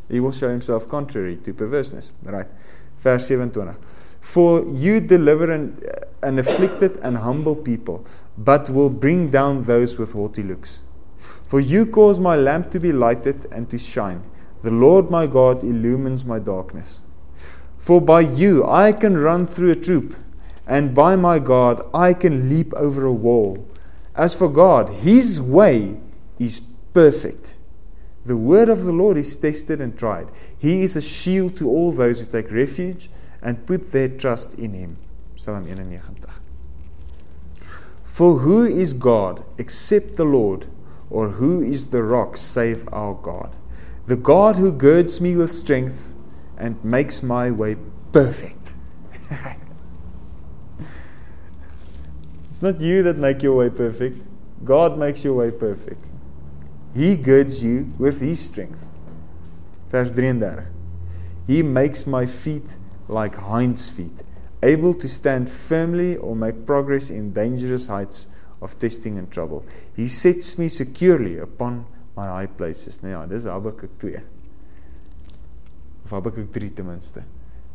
[0.08, 2.12] He will show himself contrary to perverseness.
[2.22, 2.48] Right.
[3.02, 3.74] Vers 27.
[4.20, 5.76] For you deliver an,
[6.22, 8.04] an afflicted and humble people,
[8.38, 10.82] but will bring down those with haughty looks.
[11.44, 14.22] For you cause my lamp to be lighted and to shine.
[14.62, 17.02] The Lord my God illumines my darkness.
[17.76, 20.14] For by you I can run through a troop
[20.66, 23.68] and by my God, I can leap over a wall.
[24.14, 26.00] As for God, His way
[26.38, 26.60] is
[26.92, 27.56] perfect.
[28.24, 30.30] The word of the Lord is tested and tried.
[30.58, 33.10] He is a shield to all those who take refuge
[33.42, 34.96] and put their trust in Him.
[35.34, 36.00] Psalm 91.
[38.02, 40.66] For who is God except the Lord,
[41.10, 43.54] or who is the rock save our God?
[44.06, 46.12] The God who girds me with strength
[46.56, 47.76] and makes my way
[48.12, 48.72] perfect.
[52.54, 54.24] It's not you that make your way perfect.
[54.62, 56.12] God makes your way perfect.
[56.94, 58.92] He girds you with his strength.
[59.88, 60.66] Vers 33.
[61.48, 64.22] He makes my feet like hinds feet,
[64.62, 68.28] able to stand firmly or make progress in dangerous heights
[68.62, 69.66] of testing and trouble.
[69.96, 71.86] He sets me securely upon
[72.16, 73.02] my high places.
[73.02, 74.22] Nou ja, dis Habakuk 2.
[76.04, 77.24] Of Habakuk 3 ten minste.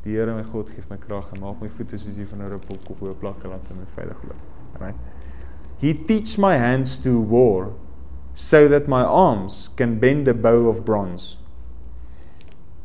[0.05, 2.49] Die Here my God gee my krag en maak my voete soos die van 'n
[2.55, 4.48] ruppelkop op 'n plek laat my veilig loop.
[4.77, 4.95] Right?
[5.79, 7.75] He teach my hands to war
[8.33, 11.37] so that my arms can bend a bow of bronze.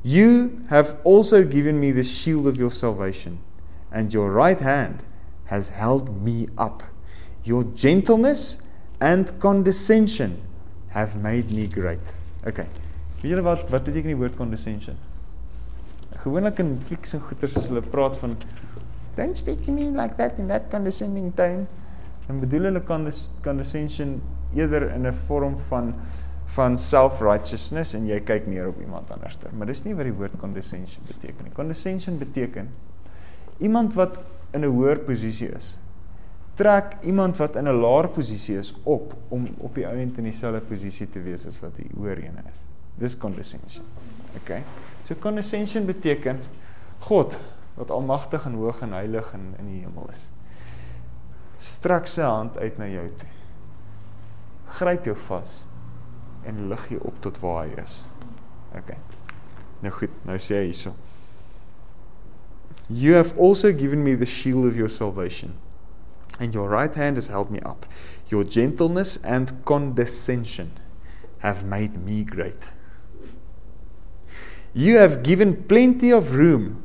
[0.02, 3.38] You have also given me the shield of your salvation,
[3.90, 5.02] and your right hand
[5.46, 6.82] has held me up.
[7.42, 8.60] Your gentleness
[9.00, 10.42] and condescension
[10.90, 12.14] have made me great.
[12.46, 12.66] Okay.
[13.22, 14.98] Weet julle wat wat beteken die woord condescension?
[16.20, 18.36] Gewoonlik in flieks en goeters as hulle praat van
[19.14, 21.66] don't speak to me like that in that condescending tone,
[22.26, 22.82] dan bedoel hulle
[23.42, 24.22] condescension
[24.54, 25.94] eerder in 'n vorm van
[26.54, 29.50] van self-righteousness en jy kyk neer op iemand anderster.
[29.56, 31.52] Maar dis nie wat die woord condescension beteken nie.
[31.52, 32.68] Condescension beteken
[33.58, 34.18] iemand wat
[34.52, 35.78] in 'n hoër posisie is
[36.54, 40.60] trek iemand wat in 'n laer posisie is op om op die ount in dieselfde
[40.60, 42.64] posisie te wees as wat die hoër een is.
[42.94, 43.84] Dis condescension.
[44.36, 44.62] Okay.
[45.02, 46.38] So condescension beteken
[46.98, 47.40] God
[47.74, 50.28] wat almagtig en hoog en heilig in in die hemel is.
[51.56, 53.30] Strek sy hand uit na jou toe.
[54.78, 55.64] Gryp jou vas
[56.44, 58.02] en lig jou op tot waar hy is.
[58.74, 58.98] Okay.
[59.82, 60.94] Nou goed, nou sê hy hierso.
[62.88, 65.54] You have also given me the shield of your salvation
[66.38, 67.86] and your right hand has held me up.
[68.28, 70.72] Your gentleness and condescension
[71.38, 72.70] have made me great.
[74.74, 76.83] You have given plenty of room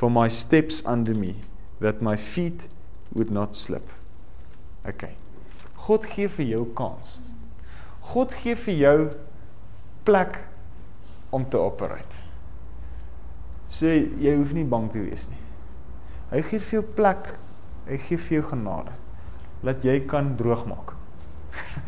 [0.00, 1.34] for my steps under me,
[1.80, 2.68] that my feet
[3.12, 3.84] would not slip.
[4.88, 5.12] Okay.
[5.86, 7.18] God gee vir jou kans.
[8.08, 8.96] God gee vir jou
[10.08, 10.38] plek
[11.36, 12.24] om te operate.
[13.68, 15.44] So jy hoef nie bang te wees nie.
[16.32, 17.34] Hy gee vir jou plek
[17.90, 18.92] Hy gee vir jou genade
[19.66, 20.92] dat jy kan droog maak.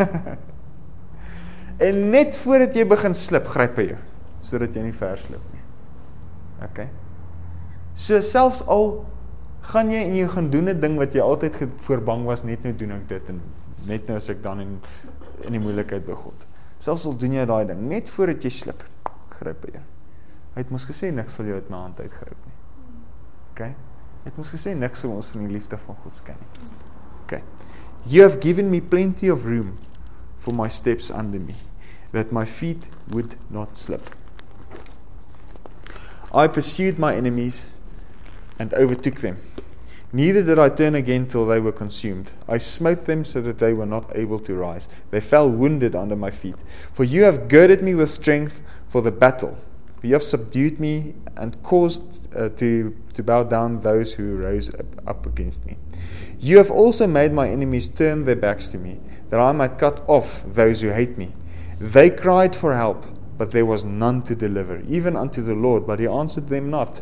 [1.86, 4.00] en net voordat jy begin slip, gryp hy jou
[4.42, 5.62] sodat jy nie verslip nie.
[6.66, 6.80] OK.
[7.94, 9.04] So selfs al
[9.72, 12.72] gaan jy en jy gaan doen 'n ding wat jy altyd voorbang was net nou
[12.72, 13.40] doen ek dit en
[13.86, 14.80] net nou as ek dan in
[15.42, 16.46] in die moeilikheid God.
[16.78, 18.84] Selfs al doen jy daai ding net voordat jy slip,
[19.30, 19.82] gryp hy jou.
[20.54, 22.56] Hy het mos gesê niks sal jou uit my hand uitgryp nie.
[23.52, 23.74] OK.
[24.24, 26.68] Het mos gesê niks sou ons van die liefde van God skei nie.
[27.24, 27.42] Okay.
[28.04, 29.76] You have given me plenty of room
[30.38, 31.54] for my steps under me
[32.12, 34.10] that my feet would not slip.
[36.34, 37.68] I pursued my enemies
[38.62, 39.38] and overtook them.
[40.12, 42.30] Neither did I turn again till they were consumed.
[42.48, 44.88] I smote them so that they were not able to rise.
[45.10, 46.62] They fell wounded under my feet.
[46.92, 49.58] For you have girded me with strength for the battle.
[50.02, 54.70] You have subdued me and caused uh, to, to bow down those who rose
[55.06, 55.76] up against me.
[56.38, 60.04] You have also made my enemies turn their backs to me, that I might cut
[60.08, 61.34] off those who hate me.
[61.80, 63.06] They cried for help,
[63.38, 67.00] but there was none to deliver, even unto the Lord, but he answered them not.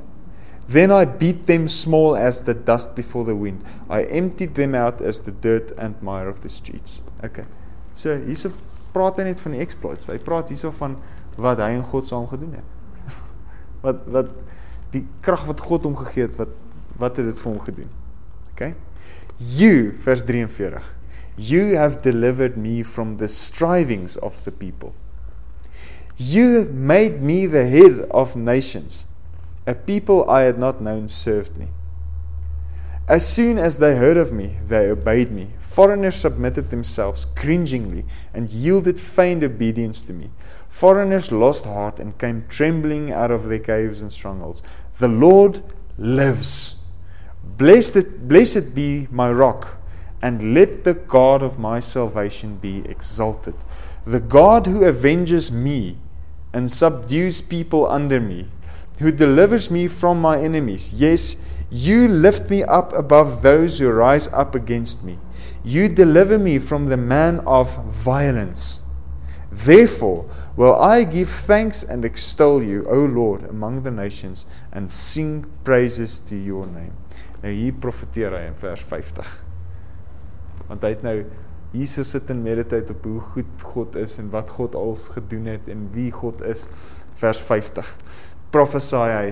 [0.70, 3.64] Then I beat them small as the dust before the wind.
[3.88, 7.02] I emptied them out as the dirt and mire of the streets.
[7.24, 7.44] Okay.
[7.92, 8.52] So hierso
[8.94, 10.06] praat hy net van die exploits.
[10.12, 10.94] Hy praat hierso van
[11.40, 13.10] wat hy en God saam gedoen het
[13.84, 14.30] wat wat
[14.94, 16.54] die krag wat God hom gegee het wat
[17.02, 17.90] wat het dit vir hom gedoen.
[18.54, 18.72] Okay?
[19.42, 20.94] You vers 43.
[21.34, 24.94] You have delivered me from the strivings of the people.
[26.14, 29.09] You made me the head of nations.
[29.70, 31.68] A people I had not known served me.
[33.06, 35.50] As soon as they heard of me, they obeyed me.
[35.60, 38.04] Foreigners submitted themselves cringingly
[38.34, 40.30] and yielded feigned obedience to me.
[40.68, 44.60] Foreigners lost heart and came trembling out of their caves and strongholds.
[44.98, 45.62] The Lord
[45.96, 46.74] lives.
[47.56, 49.80] Blessed, blessed be my rock,
[50.20, 53.54] and let the God of my salvation be exalted.
[54.02, 55.98] The God who avenges me
[56.52, 58.48] and subdues people under me,
[59.00, 60.94] who delivers me from my enemies.
[60.94, 61.36] Yes,
[61.70, 65.18] you lift me up above those who rise up against me.
[65.64, 68.82] You deliver me from the man of violence.
[69.50, 75.44] Therefore, will I give thanks and extol you, O Lord, among the nations, and sing
[75.64, 76.94] praises to your name.
[77.42, 79.30] Nou hier profeteer hy in vers 50.
[80.68, 81.16] Want hy het nou
[81.72, 85.70] Jesus sit en mediteer op hoe goed God is en wat God als gedoen het
[85.70, 86.66] en wie God is.
[87.20, 87.96] Vers 50.
[88.50, 89.30] Profesaai hy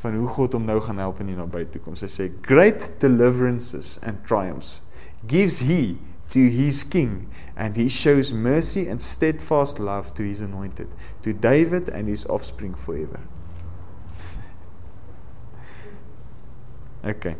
[0.00, 2.04] van hoe God hom nou gaan help in die nabye toekoms.
[2.04, 4.82] Hy sê great deliverances and triumphs
[5.26, 5.98] gives he
[6.30, 10.88] to his king, and he shows mercy and steadfast love to his anointed,
[11.22, 13.20] to David and his offspring forever.
[17.04, 17.36] Okay.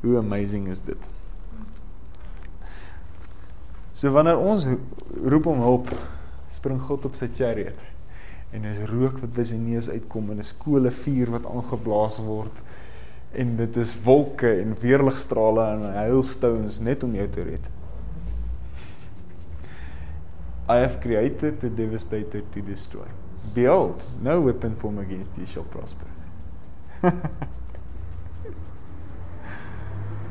[0.00, 1.10] Hoe amazing is dit?
[3.92, 4.64] So wanneer ons
[5.20, 5.92] roep om hulp,
[6.48, 7.76] spring God op sy chariot
[8.50, 12.62] en is rook wat by sy neus uitkom en 'n skole vuur wat aangeblaas word
[13.32, 17.70] en dit is wolke en weerligstrale en hailstones net om jou te red.
[20.68, 23.06] I have created a devastator to destroy.
[23.54, 26.06] Behold, no weapon formed against you shall prosper.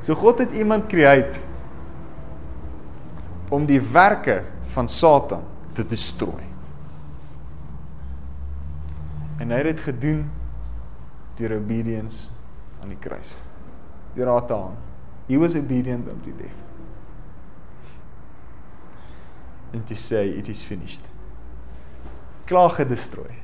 [0.06, 1.40] so God het iemand create
[3.50, 4.44] om die werke
[4.74, 5.44] van Satan
[5.74, 6.55] te destrooi.
[9.40, 10.26] En hy het dit gedoen
[11.36, 12.32] deur obedience
[12.82, 13.40] aan die kruis.
[14.16, 14.78] Deur haar te hang.
[15.28, 16.62] He was obedient unto death.
[19.74, 21.10] And to say it is finished.
[22.46, 23.42] Klaar gedestrooi.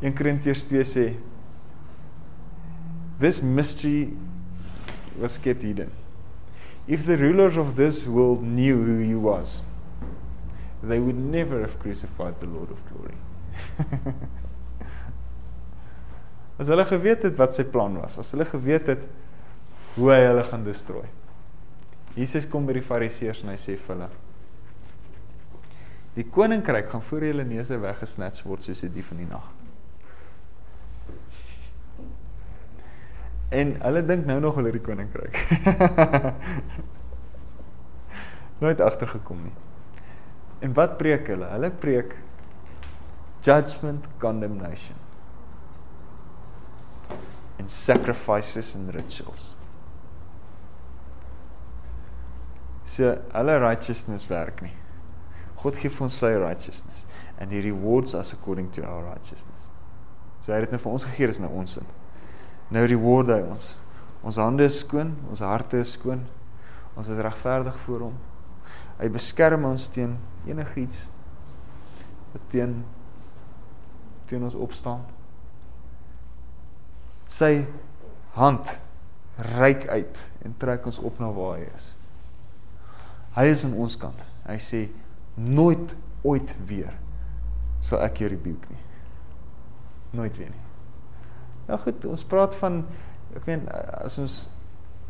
[0.00, 1.04] 1 Korintiërs 2 sê
[3.20, 4.16] This mystery
[5.20, 5.92] was kept hidden.
[6.86, 9.62] If the rulers of this world knew who he was,
[10.82, 13.14] they would never have crucified the Lord of glory.
[16.58, 19.06] as hulle geweet het wat sy plan was, as hulle geweet het
[19.96, 21.06] hoe hy hulle gaan destrooi.
[22.14, 24.08] Jesus kom by die Fariseërs en hy sê vir hulle:
[26.14, 29.46] Die koninkryk gaan voor julle neuse weggesnats word soos 'n dief in die nag.
[33.50, 35.34] En hulle dink nou nog hulle die koninkryk.
[38.62, 39.54] Nooit agtergekom nie.
[40.62, 41.46] En wat preek hulle?
[41.50, 42.14] Hulle preek
[43.42, 45.03] judgment condemnation
[47.58, 49.54] and sacrifices and rituals.
[52.84, 54.74] So hulle righteousness werk nie.
[55.62, 57.06] God gee vir ons sy righteousness
[57.40, 59.70] and he rewards us according to our righteousness.
[60.40, 61.86] So hy het dit nou vir ons gegee, is nou ons sin.
[62.74, 63.74] Nou reward hy ons.
[64.24, 66.26] Ons hande is skoon, ons harte is skoon.
[66.94, 68.18] Ons is regverdig voor hom.
[69.00, 70.14] Hy beskerm ons teen
[70.46, 71.08] enigiets
[72.34, 72.82] wat teen
[74.30, 75.02] teen ons opstaan.
[77.34, 77.66] Sy
[78.38, 78.78] hand
[79.56, 81.92] reik uit en trek ons op na waar hy is.
[83.34, 84.26] Hy is aan ons kant.
[84.46, 84.84] Hy sê
[85.34, 86.92] nooit ooit weer
[87.84, 88.84] sal ek jou rebuke nie.
[90.14, 90.62] Nooit weer nie.
[91.68, 92.82] Ja goed, ons praat van
[93.34, 93.64] ek meen
[93.98, 94.36] as ons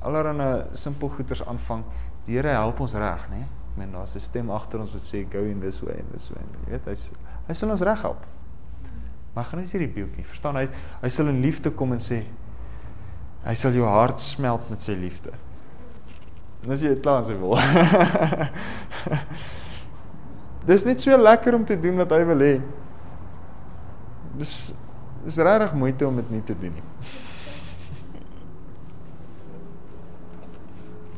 [0.04, 1.84] allerlei simpel goeders aanvang,
[2.26, 3.44] die Here help ons reg, né?
[3.44, 6.30] Ek meen daar's 'n stem agter ons wat sê go in this way and this
[6.30, 6.42] way.
[6.64, 7.12] Jy weet, hy's
[7.46, 8.26] hy sal ons reg help.
[9.34, 10.68] Maar gaan nie hierdie beeltjie, verstaan hy?
[11.02, 12.18] Hy sal in liefde kom en sê
[13.44, 15.28] hy sal jou hart smelt met sy liefde.
[16.64, 17.52] En as jy dit klaar sê wil.
[20.68, 22.54] Dis net so lekker om te doen wat hy wil hê.
[24.38, 24.72] Dis
[25.28, 26.84] is regtig moeite om dit nie te doen nie.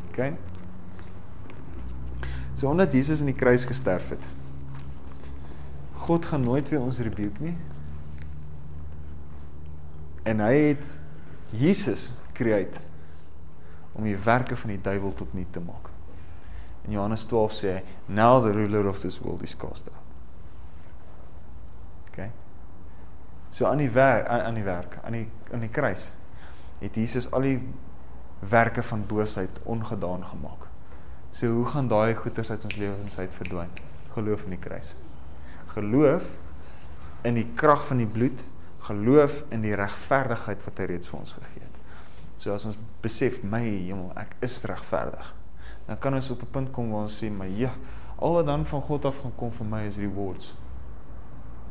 [0.08, 0.20] OK.
[2.56, 4.24] So omdat Jesus in die kruis gesterf het.
[6.08, 7.56] God gaan nooit weer ons rebuke nie.
[10.27, 10.97] En hy het
[11.55, 12.83] Jesus create
[13.97, 15.93] om die werke van die duiwel tot nul te maak.
[16.87, 20.05] In Johannes 12 sê hy, "Now the ruler of this world is cast out."
[22.11, 22.31] Okay.
[23.51, 26.14] So aan die werk aan, aan die werk, aan die aan die kruis
[26.79, 27.61] het Jesus al die
[28.39, 30.66] werke van boosheid ongedaan gemaak.
[31.31, 33.70] So hoe gaan daai goeters uit ons lewens uit verdwyn?
[34.12, 34.97] Geloof in die kruis.
[35.66, 36.37] Geloof
[37.22, 38.47] in die krag van die bloed,
[38.89, 41.80] geloof in die regverdigheid wat hy reeds vir ons gegee het.
[42.37, 45.32] So as ons besef my hemel, ek is regverdig.
[45.87, 47.72] Dan kan ons op 'n punt kom waar ons sê, "Maar ja,
[48.18, 50.55] al wat dan van God af gaan kom vir my is rewards."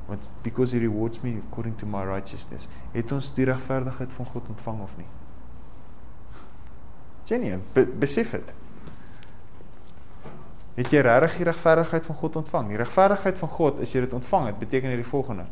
[0.08, 4.52] want because he rewards me according to my righteousness het ons die regverdigheid van God
[4.54, 5.08] ontvang of nie
[7.26, 8.54] Jenny be besef dit
[10.76, 14.14] het jy regtig die regverdigheid van God ontvang die regverdigheid van God as jy dit
[14.14, 15.48] ontvang het beteken dit die volgende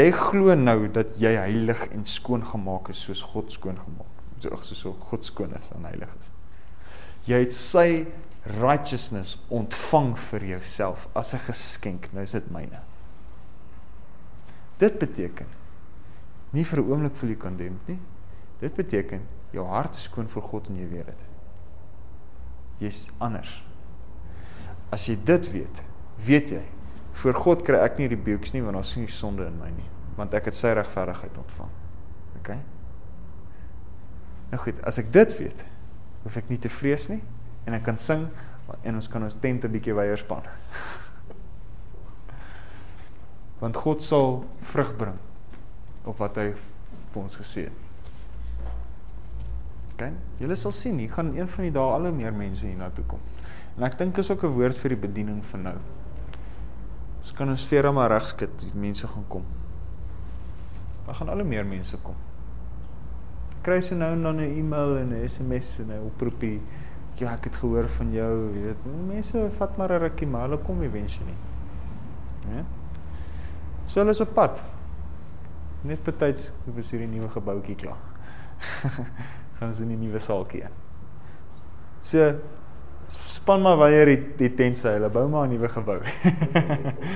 [0.00, 4.60] jy glo nou dat jy heilig en skoon gemaak is soos God skoon gemaak so
[4.62, 6.30] soos so God skoon is en heilig is
[7.26, 7.88] jy het sy
[8.58, 12.86] righteousness ontvang vir jouself as 'n geskenk nou is dit myne
[14.78, 15.46] Dit beteken
[16.54, 17.98] nie vir 'n oomblik voel jy condemned nie.
[18.60, 21.24] Dit beteken jou hart is skoon voor God en jy weet dit.
[22.78, 23.67] Jy's anders.
[24.94, 25.82] As jy dit weet,
[26.24, 26.64] weet jy,
[27.20, 29.88] voor God kry ek nie rebukes nie want daar sien nie sonde in my nie,
[30.16, 31.72] want ek het sy regverdigheid ontvang.
[32.40, 32.52] OK?
[34.52, 35.64] Nou goed, as ek dit weet,
[36.22, 37.20] hoef ek nie te vrees nie
[37.68, 38.28] en ek kan sing
[38.84, 40.44] en ons kan ons tent 'n bietjie weier span.
[43.60, 45.18] Want God sal vrug bring
[46.04, 46.52] op wat hy
[47.12, 47.76] vir ons gesê het.
[49.92, 50.12] OK?
[50.38, 53.20] Julle sal sien, hier gaan een van die dae al hoe meer mense hiernatoe kom.
[53.78, 55.78] En ek dink is ook 'n woord vir die bediening van nou.
[57.18, 59.44] Ons kan ons vere maar regskit, mense gaan kom.
[61.06, 62.14] Daar gaan al hoe meer mense kom.
[63.62, 66.60] Kry sy nou dan 'n e-mail en 'n SMS en 'n oproepie.
[67.14, 68.86] Ja, ek het gehoor van jou, jy weet.
[69.06, 71.34] Mense vat maar 'n rukkie, maar hulle kom eventually.
[72.48, 72.64] Ja.
[73.86, 74.64] So hulle is op pad.
[75.82, 78.02] Net betyds is hierdie nuwe gebouetjie klaar.
[79.58, 80.74] gaan ons in die nuwe saaltjie in.
[82.00, 82.38] So
[83.48, 86.02] span maar weier die, die tentse, hulle bou maar 'n nuwe gebou.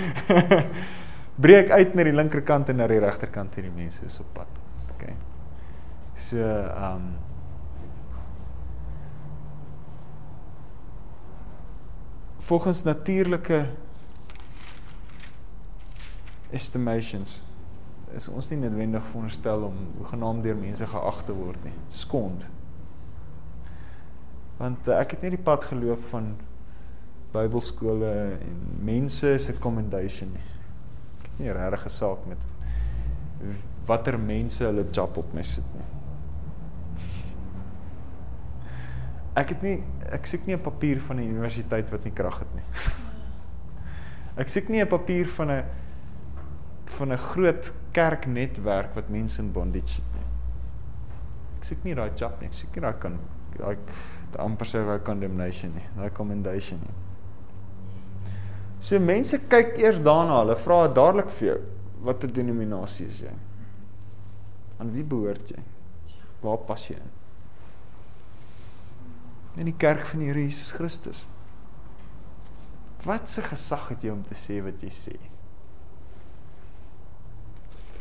[1.44, 4.48] Breek uit na die linkerkant en na die regterkant hierdie mense is op pad.
[4.94, 5.12] OK.
[6.14, 7.12] So ehm um,
[12.38, 13.66] volgens natuurlike
[16.50, 17.42] estimations
[18.16, 21.76] is ons nie noodwendig veronderstel om genaamd deur mense geag te word nie.
[21.88, 22.48] Skond.
[24.58, 26.36] Want uh, ek het net die pad geloop van
[27.32, 30.48] Bybelskole en mense se commendation nie.
[31.20, 32.38] Ek het nie regtig 'n saak met
[33.86, 35.88] watter mense hulle job op my sit nie.
[39.34, 39.78] Ek het nie
[40.12, 42.66] ek soek nie 'n papier van 'n universiteit wat nie krag het nie.
[44.42, 45.64] Ek soek nie 'n papier van 'n
[46.84, 50.26] van 'n groot kerknetwerk wat mense in bondage sit nie.
[51.56, 53.18] Ek soek nie daai job nie, ek soek nie daai kan
[53.56, 53.76] daai
[54.40, 56.94] amper sê daai condemnation nie, daai commendation nie.
[58.82, 61.58] So mense kyk eers daarna, hulle vra dadelik vir jou,
[62.06, 63.34] watter denominasie is jy?
[64.82, 65.60] Aan wie behoort jy?
[66.42, 67.12] Waar pas jy in?
[69.62, 71.26] In die kerk van die Here Jesus Christus.
[73.04, 75.14] Wat se gesag het jy om te sê wat jy sê?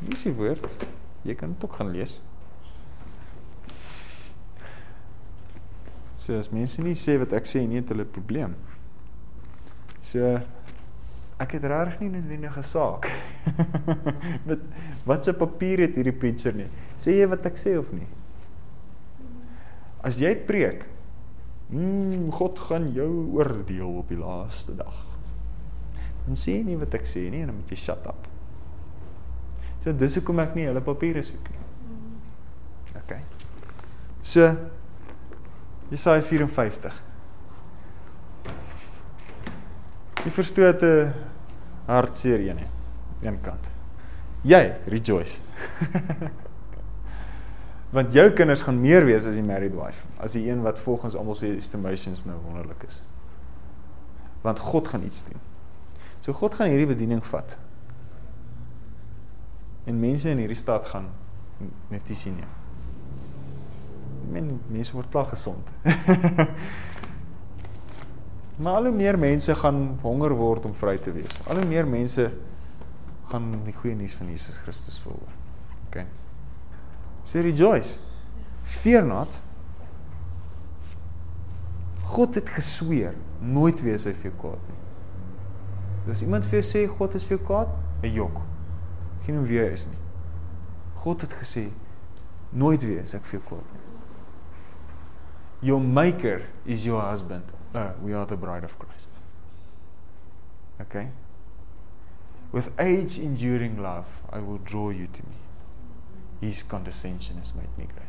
[0.02, 0.78] Hier is die woord.
[1.28, 2.20] Jy kan dit ook gaan lees.
[6.32, 8.54] So as mense nie sê wat ek sê nie, het hulle 'n probleem.
[10.00, 10.40] So
[11.44, 13.04] ek het regtig nie noodwendig 'n saak.
[14.48, 14.60] met
[15.04, 16.70] wat se papier het hierdie preacher nie?
[16.96, 18.08] Sê jy wat ek sê of nie?
[20.00, 20.88] As jy preek,
[21.68, 25.04] mm, God gaan jou oordeel op die laaste dag.
[26.26, 28.28] Dan sê jy nie wat ek sê nie en dan moet jy shut up.
[29.84, 31.60] So dis hoekom ek nie hulle papiere soek nie.
[32.96, 33.20] OK.
[34.24, 34.56] So
[35.92, 37.04] Jesaja 54.
[40.24, 41.14] Jy verstoot 'n
[41.86, 42.70] hartseer een nie.
[43.22, 43.72] Een kant.
[44.42, 45.42] Jy rejoice.
[47.96, 51.16] Want jou kinders gaan meer wees as die married wife, as die een wat volgens
[51.16, 53.04] almal se estimations nou wonderlik is.
[54.42, 55.40] Want God gaan iets doen.
[56.20, 57.58] So God gaan hierdie bediening vat
[59.84, 61.10] en mense in hierdie stad gaan
[61.90, 62.61] net nie sien nie.
[64.32, 65.68] Men mense word klaar gesond.
[68.62, 71.42] maar al hoe meer mense gaan honger word om vry te wees.
[71.50, 72.30] Al hoe meer mense
[73.32, 75.38] gaan die goeie nuus van Jesus Christus wil hoor.
[75.88, 76.06] Okay.
[77.24, 78.00] Say rejoice.
[78.64, 79.42] Fear not.
[82.12, 84.80] God het gesweer nooit weer sy vir jou kwaad nie.
[86.12, 87.70] As iemand vir jou sê God is vir jou kwaad,
[88.04, 88.42] 'n jok
[89.26, 89.98] geen hoe wie is nie.
[90.94, 91.72] God het gesê
[92.50, 93.81] nooit weer as ek vir jou kwaad nie.
[95.62, 97.44] Your maker is your husband.
[97.74, 99.12] Uh, we are the bride of Christ.
[100.82, 101.10] Okay?
[102.52, 105.36] With age enduring love, I will draw you to me.
[106.42, 108.08] His condescension has made me great.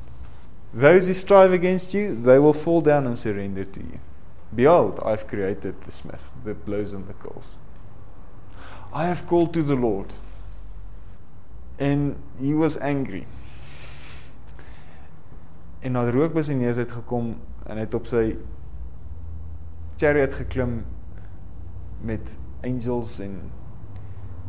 [0.72, 4.00] Those who strive against you, they will fall down and surrender to you.
[4.55, 7.57] Behold, I've created the smith that blows on the coals.
[8.92, 10.12] I have called to the Lord
[11.78, 13.26] and he was angry.
[15.83, 17.35] En na rookbus en neus het gekom
[17.66, 18.37] en het op sy
[19.99, 20.85] chariot geklim
[22.07, 23.35] met angels en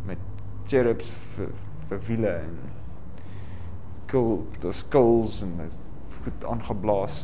[0.06, 0.22] met
[0.70, 1.50] cherubs vir,
[1.90, 2.60] vir wiele en
[4.14, 5.80] cool the skulls en met
[6.24, 7.24] goed aangeblaas.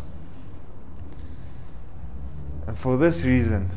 [2.66, 3.70] And for this reason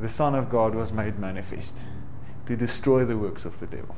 [0.00, 1.80] the son of God was made manifest
[2.46, 3.96] to destroy the works of the devil.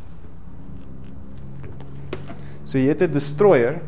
[2.64, 3.82] So jy het 'n destroyer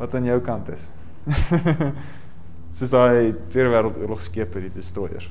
[0.00, 0.88] wat aan jou kant is.
[2.76, 5.28] Soos daai Tweede Wêreldoorlog skepe, die destroyers.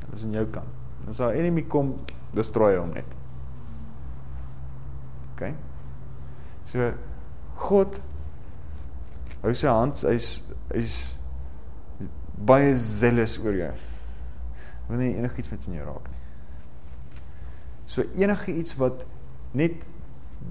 [0.00, 0.80] Dit is aan jou kant.
[1.08, 1.94] As daai enemy kom,
[2.34, 3.16] destroy hom net.
[5.34, 5.52] OK.
[6.70, 6.90] So
[7.66, 8.00] God
[9.44, 10.38] hou sy hand, hy's
[10.72, 10.98] hy's
[12.34, 13.72] baie zealous oor jou.
[14.88, 16.20] Wil nie enigiets met jou raak nie.
[17.86, 19.04] So enige iets wat
[19.54, 19.84] net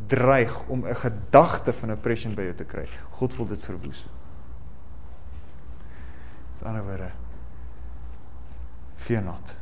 [0.07, 2.88] dreig om 'n gedagte van oppression by jou te kry.
[3.09, 4.09] God wil dit verwoes.
[6.51, 7.11] Met ander woorde,
[8.95, 9.55] fear not.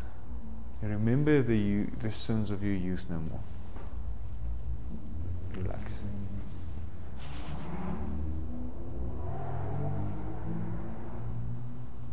[0.79, 3.41] You remember the the sins of your youth no more.
[5.51, 6.03] Relax.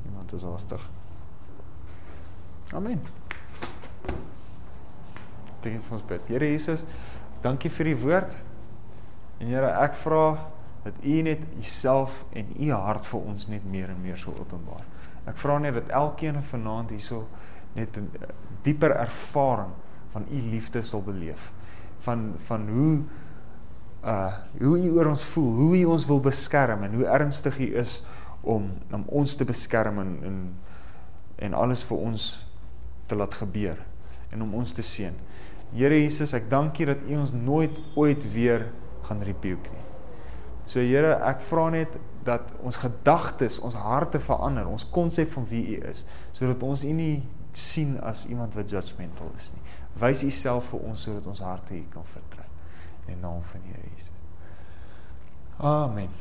[0.07, 0.91] Iemand is haastig.
[2.75, 3.01] Amen.
[5.61, 6.27] Dit is ons bid.
[6.27, 6.85] Here Jesus,
[7.43, 8.37] dankie vir die woord.
[9.39, 10.23] En Here, ek vra
[10.85, 14.85] dat U net Uself en U hart vir ons net meer en meer sal openbaar.
[15.29, 17.27] Ek vra net dat elkeen vanaand hierso
[17.77, 18.11] net 'n
[18.63, 19.75] dieper ervaring
[20.13, 21.53] van U liefde sal beleef.
[21.99, 23.03] Van van hoe
[24.05, 27.75] uh hoe U oor ons voel, hoe U ons wil beskerm en hoe ernstig U
[27.77, 28.03] is
[28.41, 30.55] om om ons te beskerm en en,
[31.37, 32.47] en alles vir ons
[33.07, 33.79] te laat gebeur
[34.31, 35.15] en om ons te seën.
[35.75, 38.69] Here Jesus, ek dank U dat U ons nooit ooit weer
[39.09, 39.85] gaan rebuke nie.
[40.69, 41.97] So Here, ek vra net
[42.27, 46.05] dat ons gedagtes, ons harte verander, ons konsep van wie U is,
[46.37, 47.23] sodat ons U nie
[47.57, 49.65] sien as iemand wat judgmental is nie.
[49.99, 52.49] Wys U self vir ons sodat ons harte U kan vertrou.
[53.09, 54.17] In naam van die Here Jesus.
[55.59, 56.13] Amen.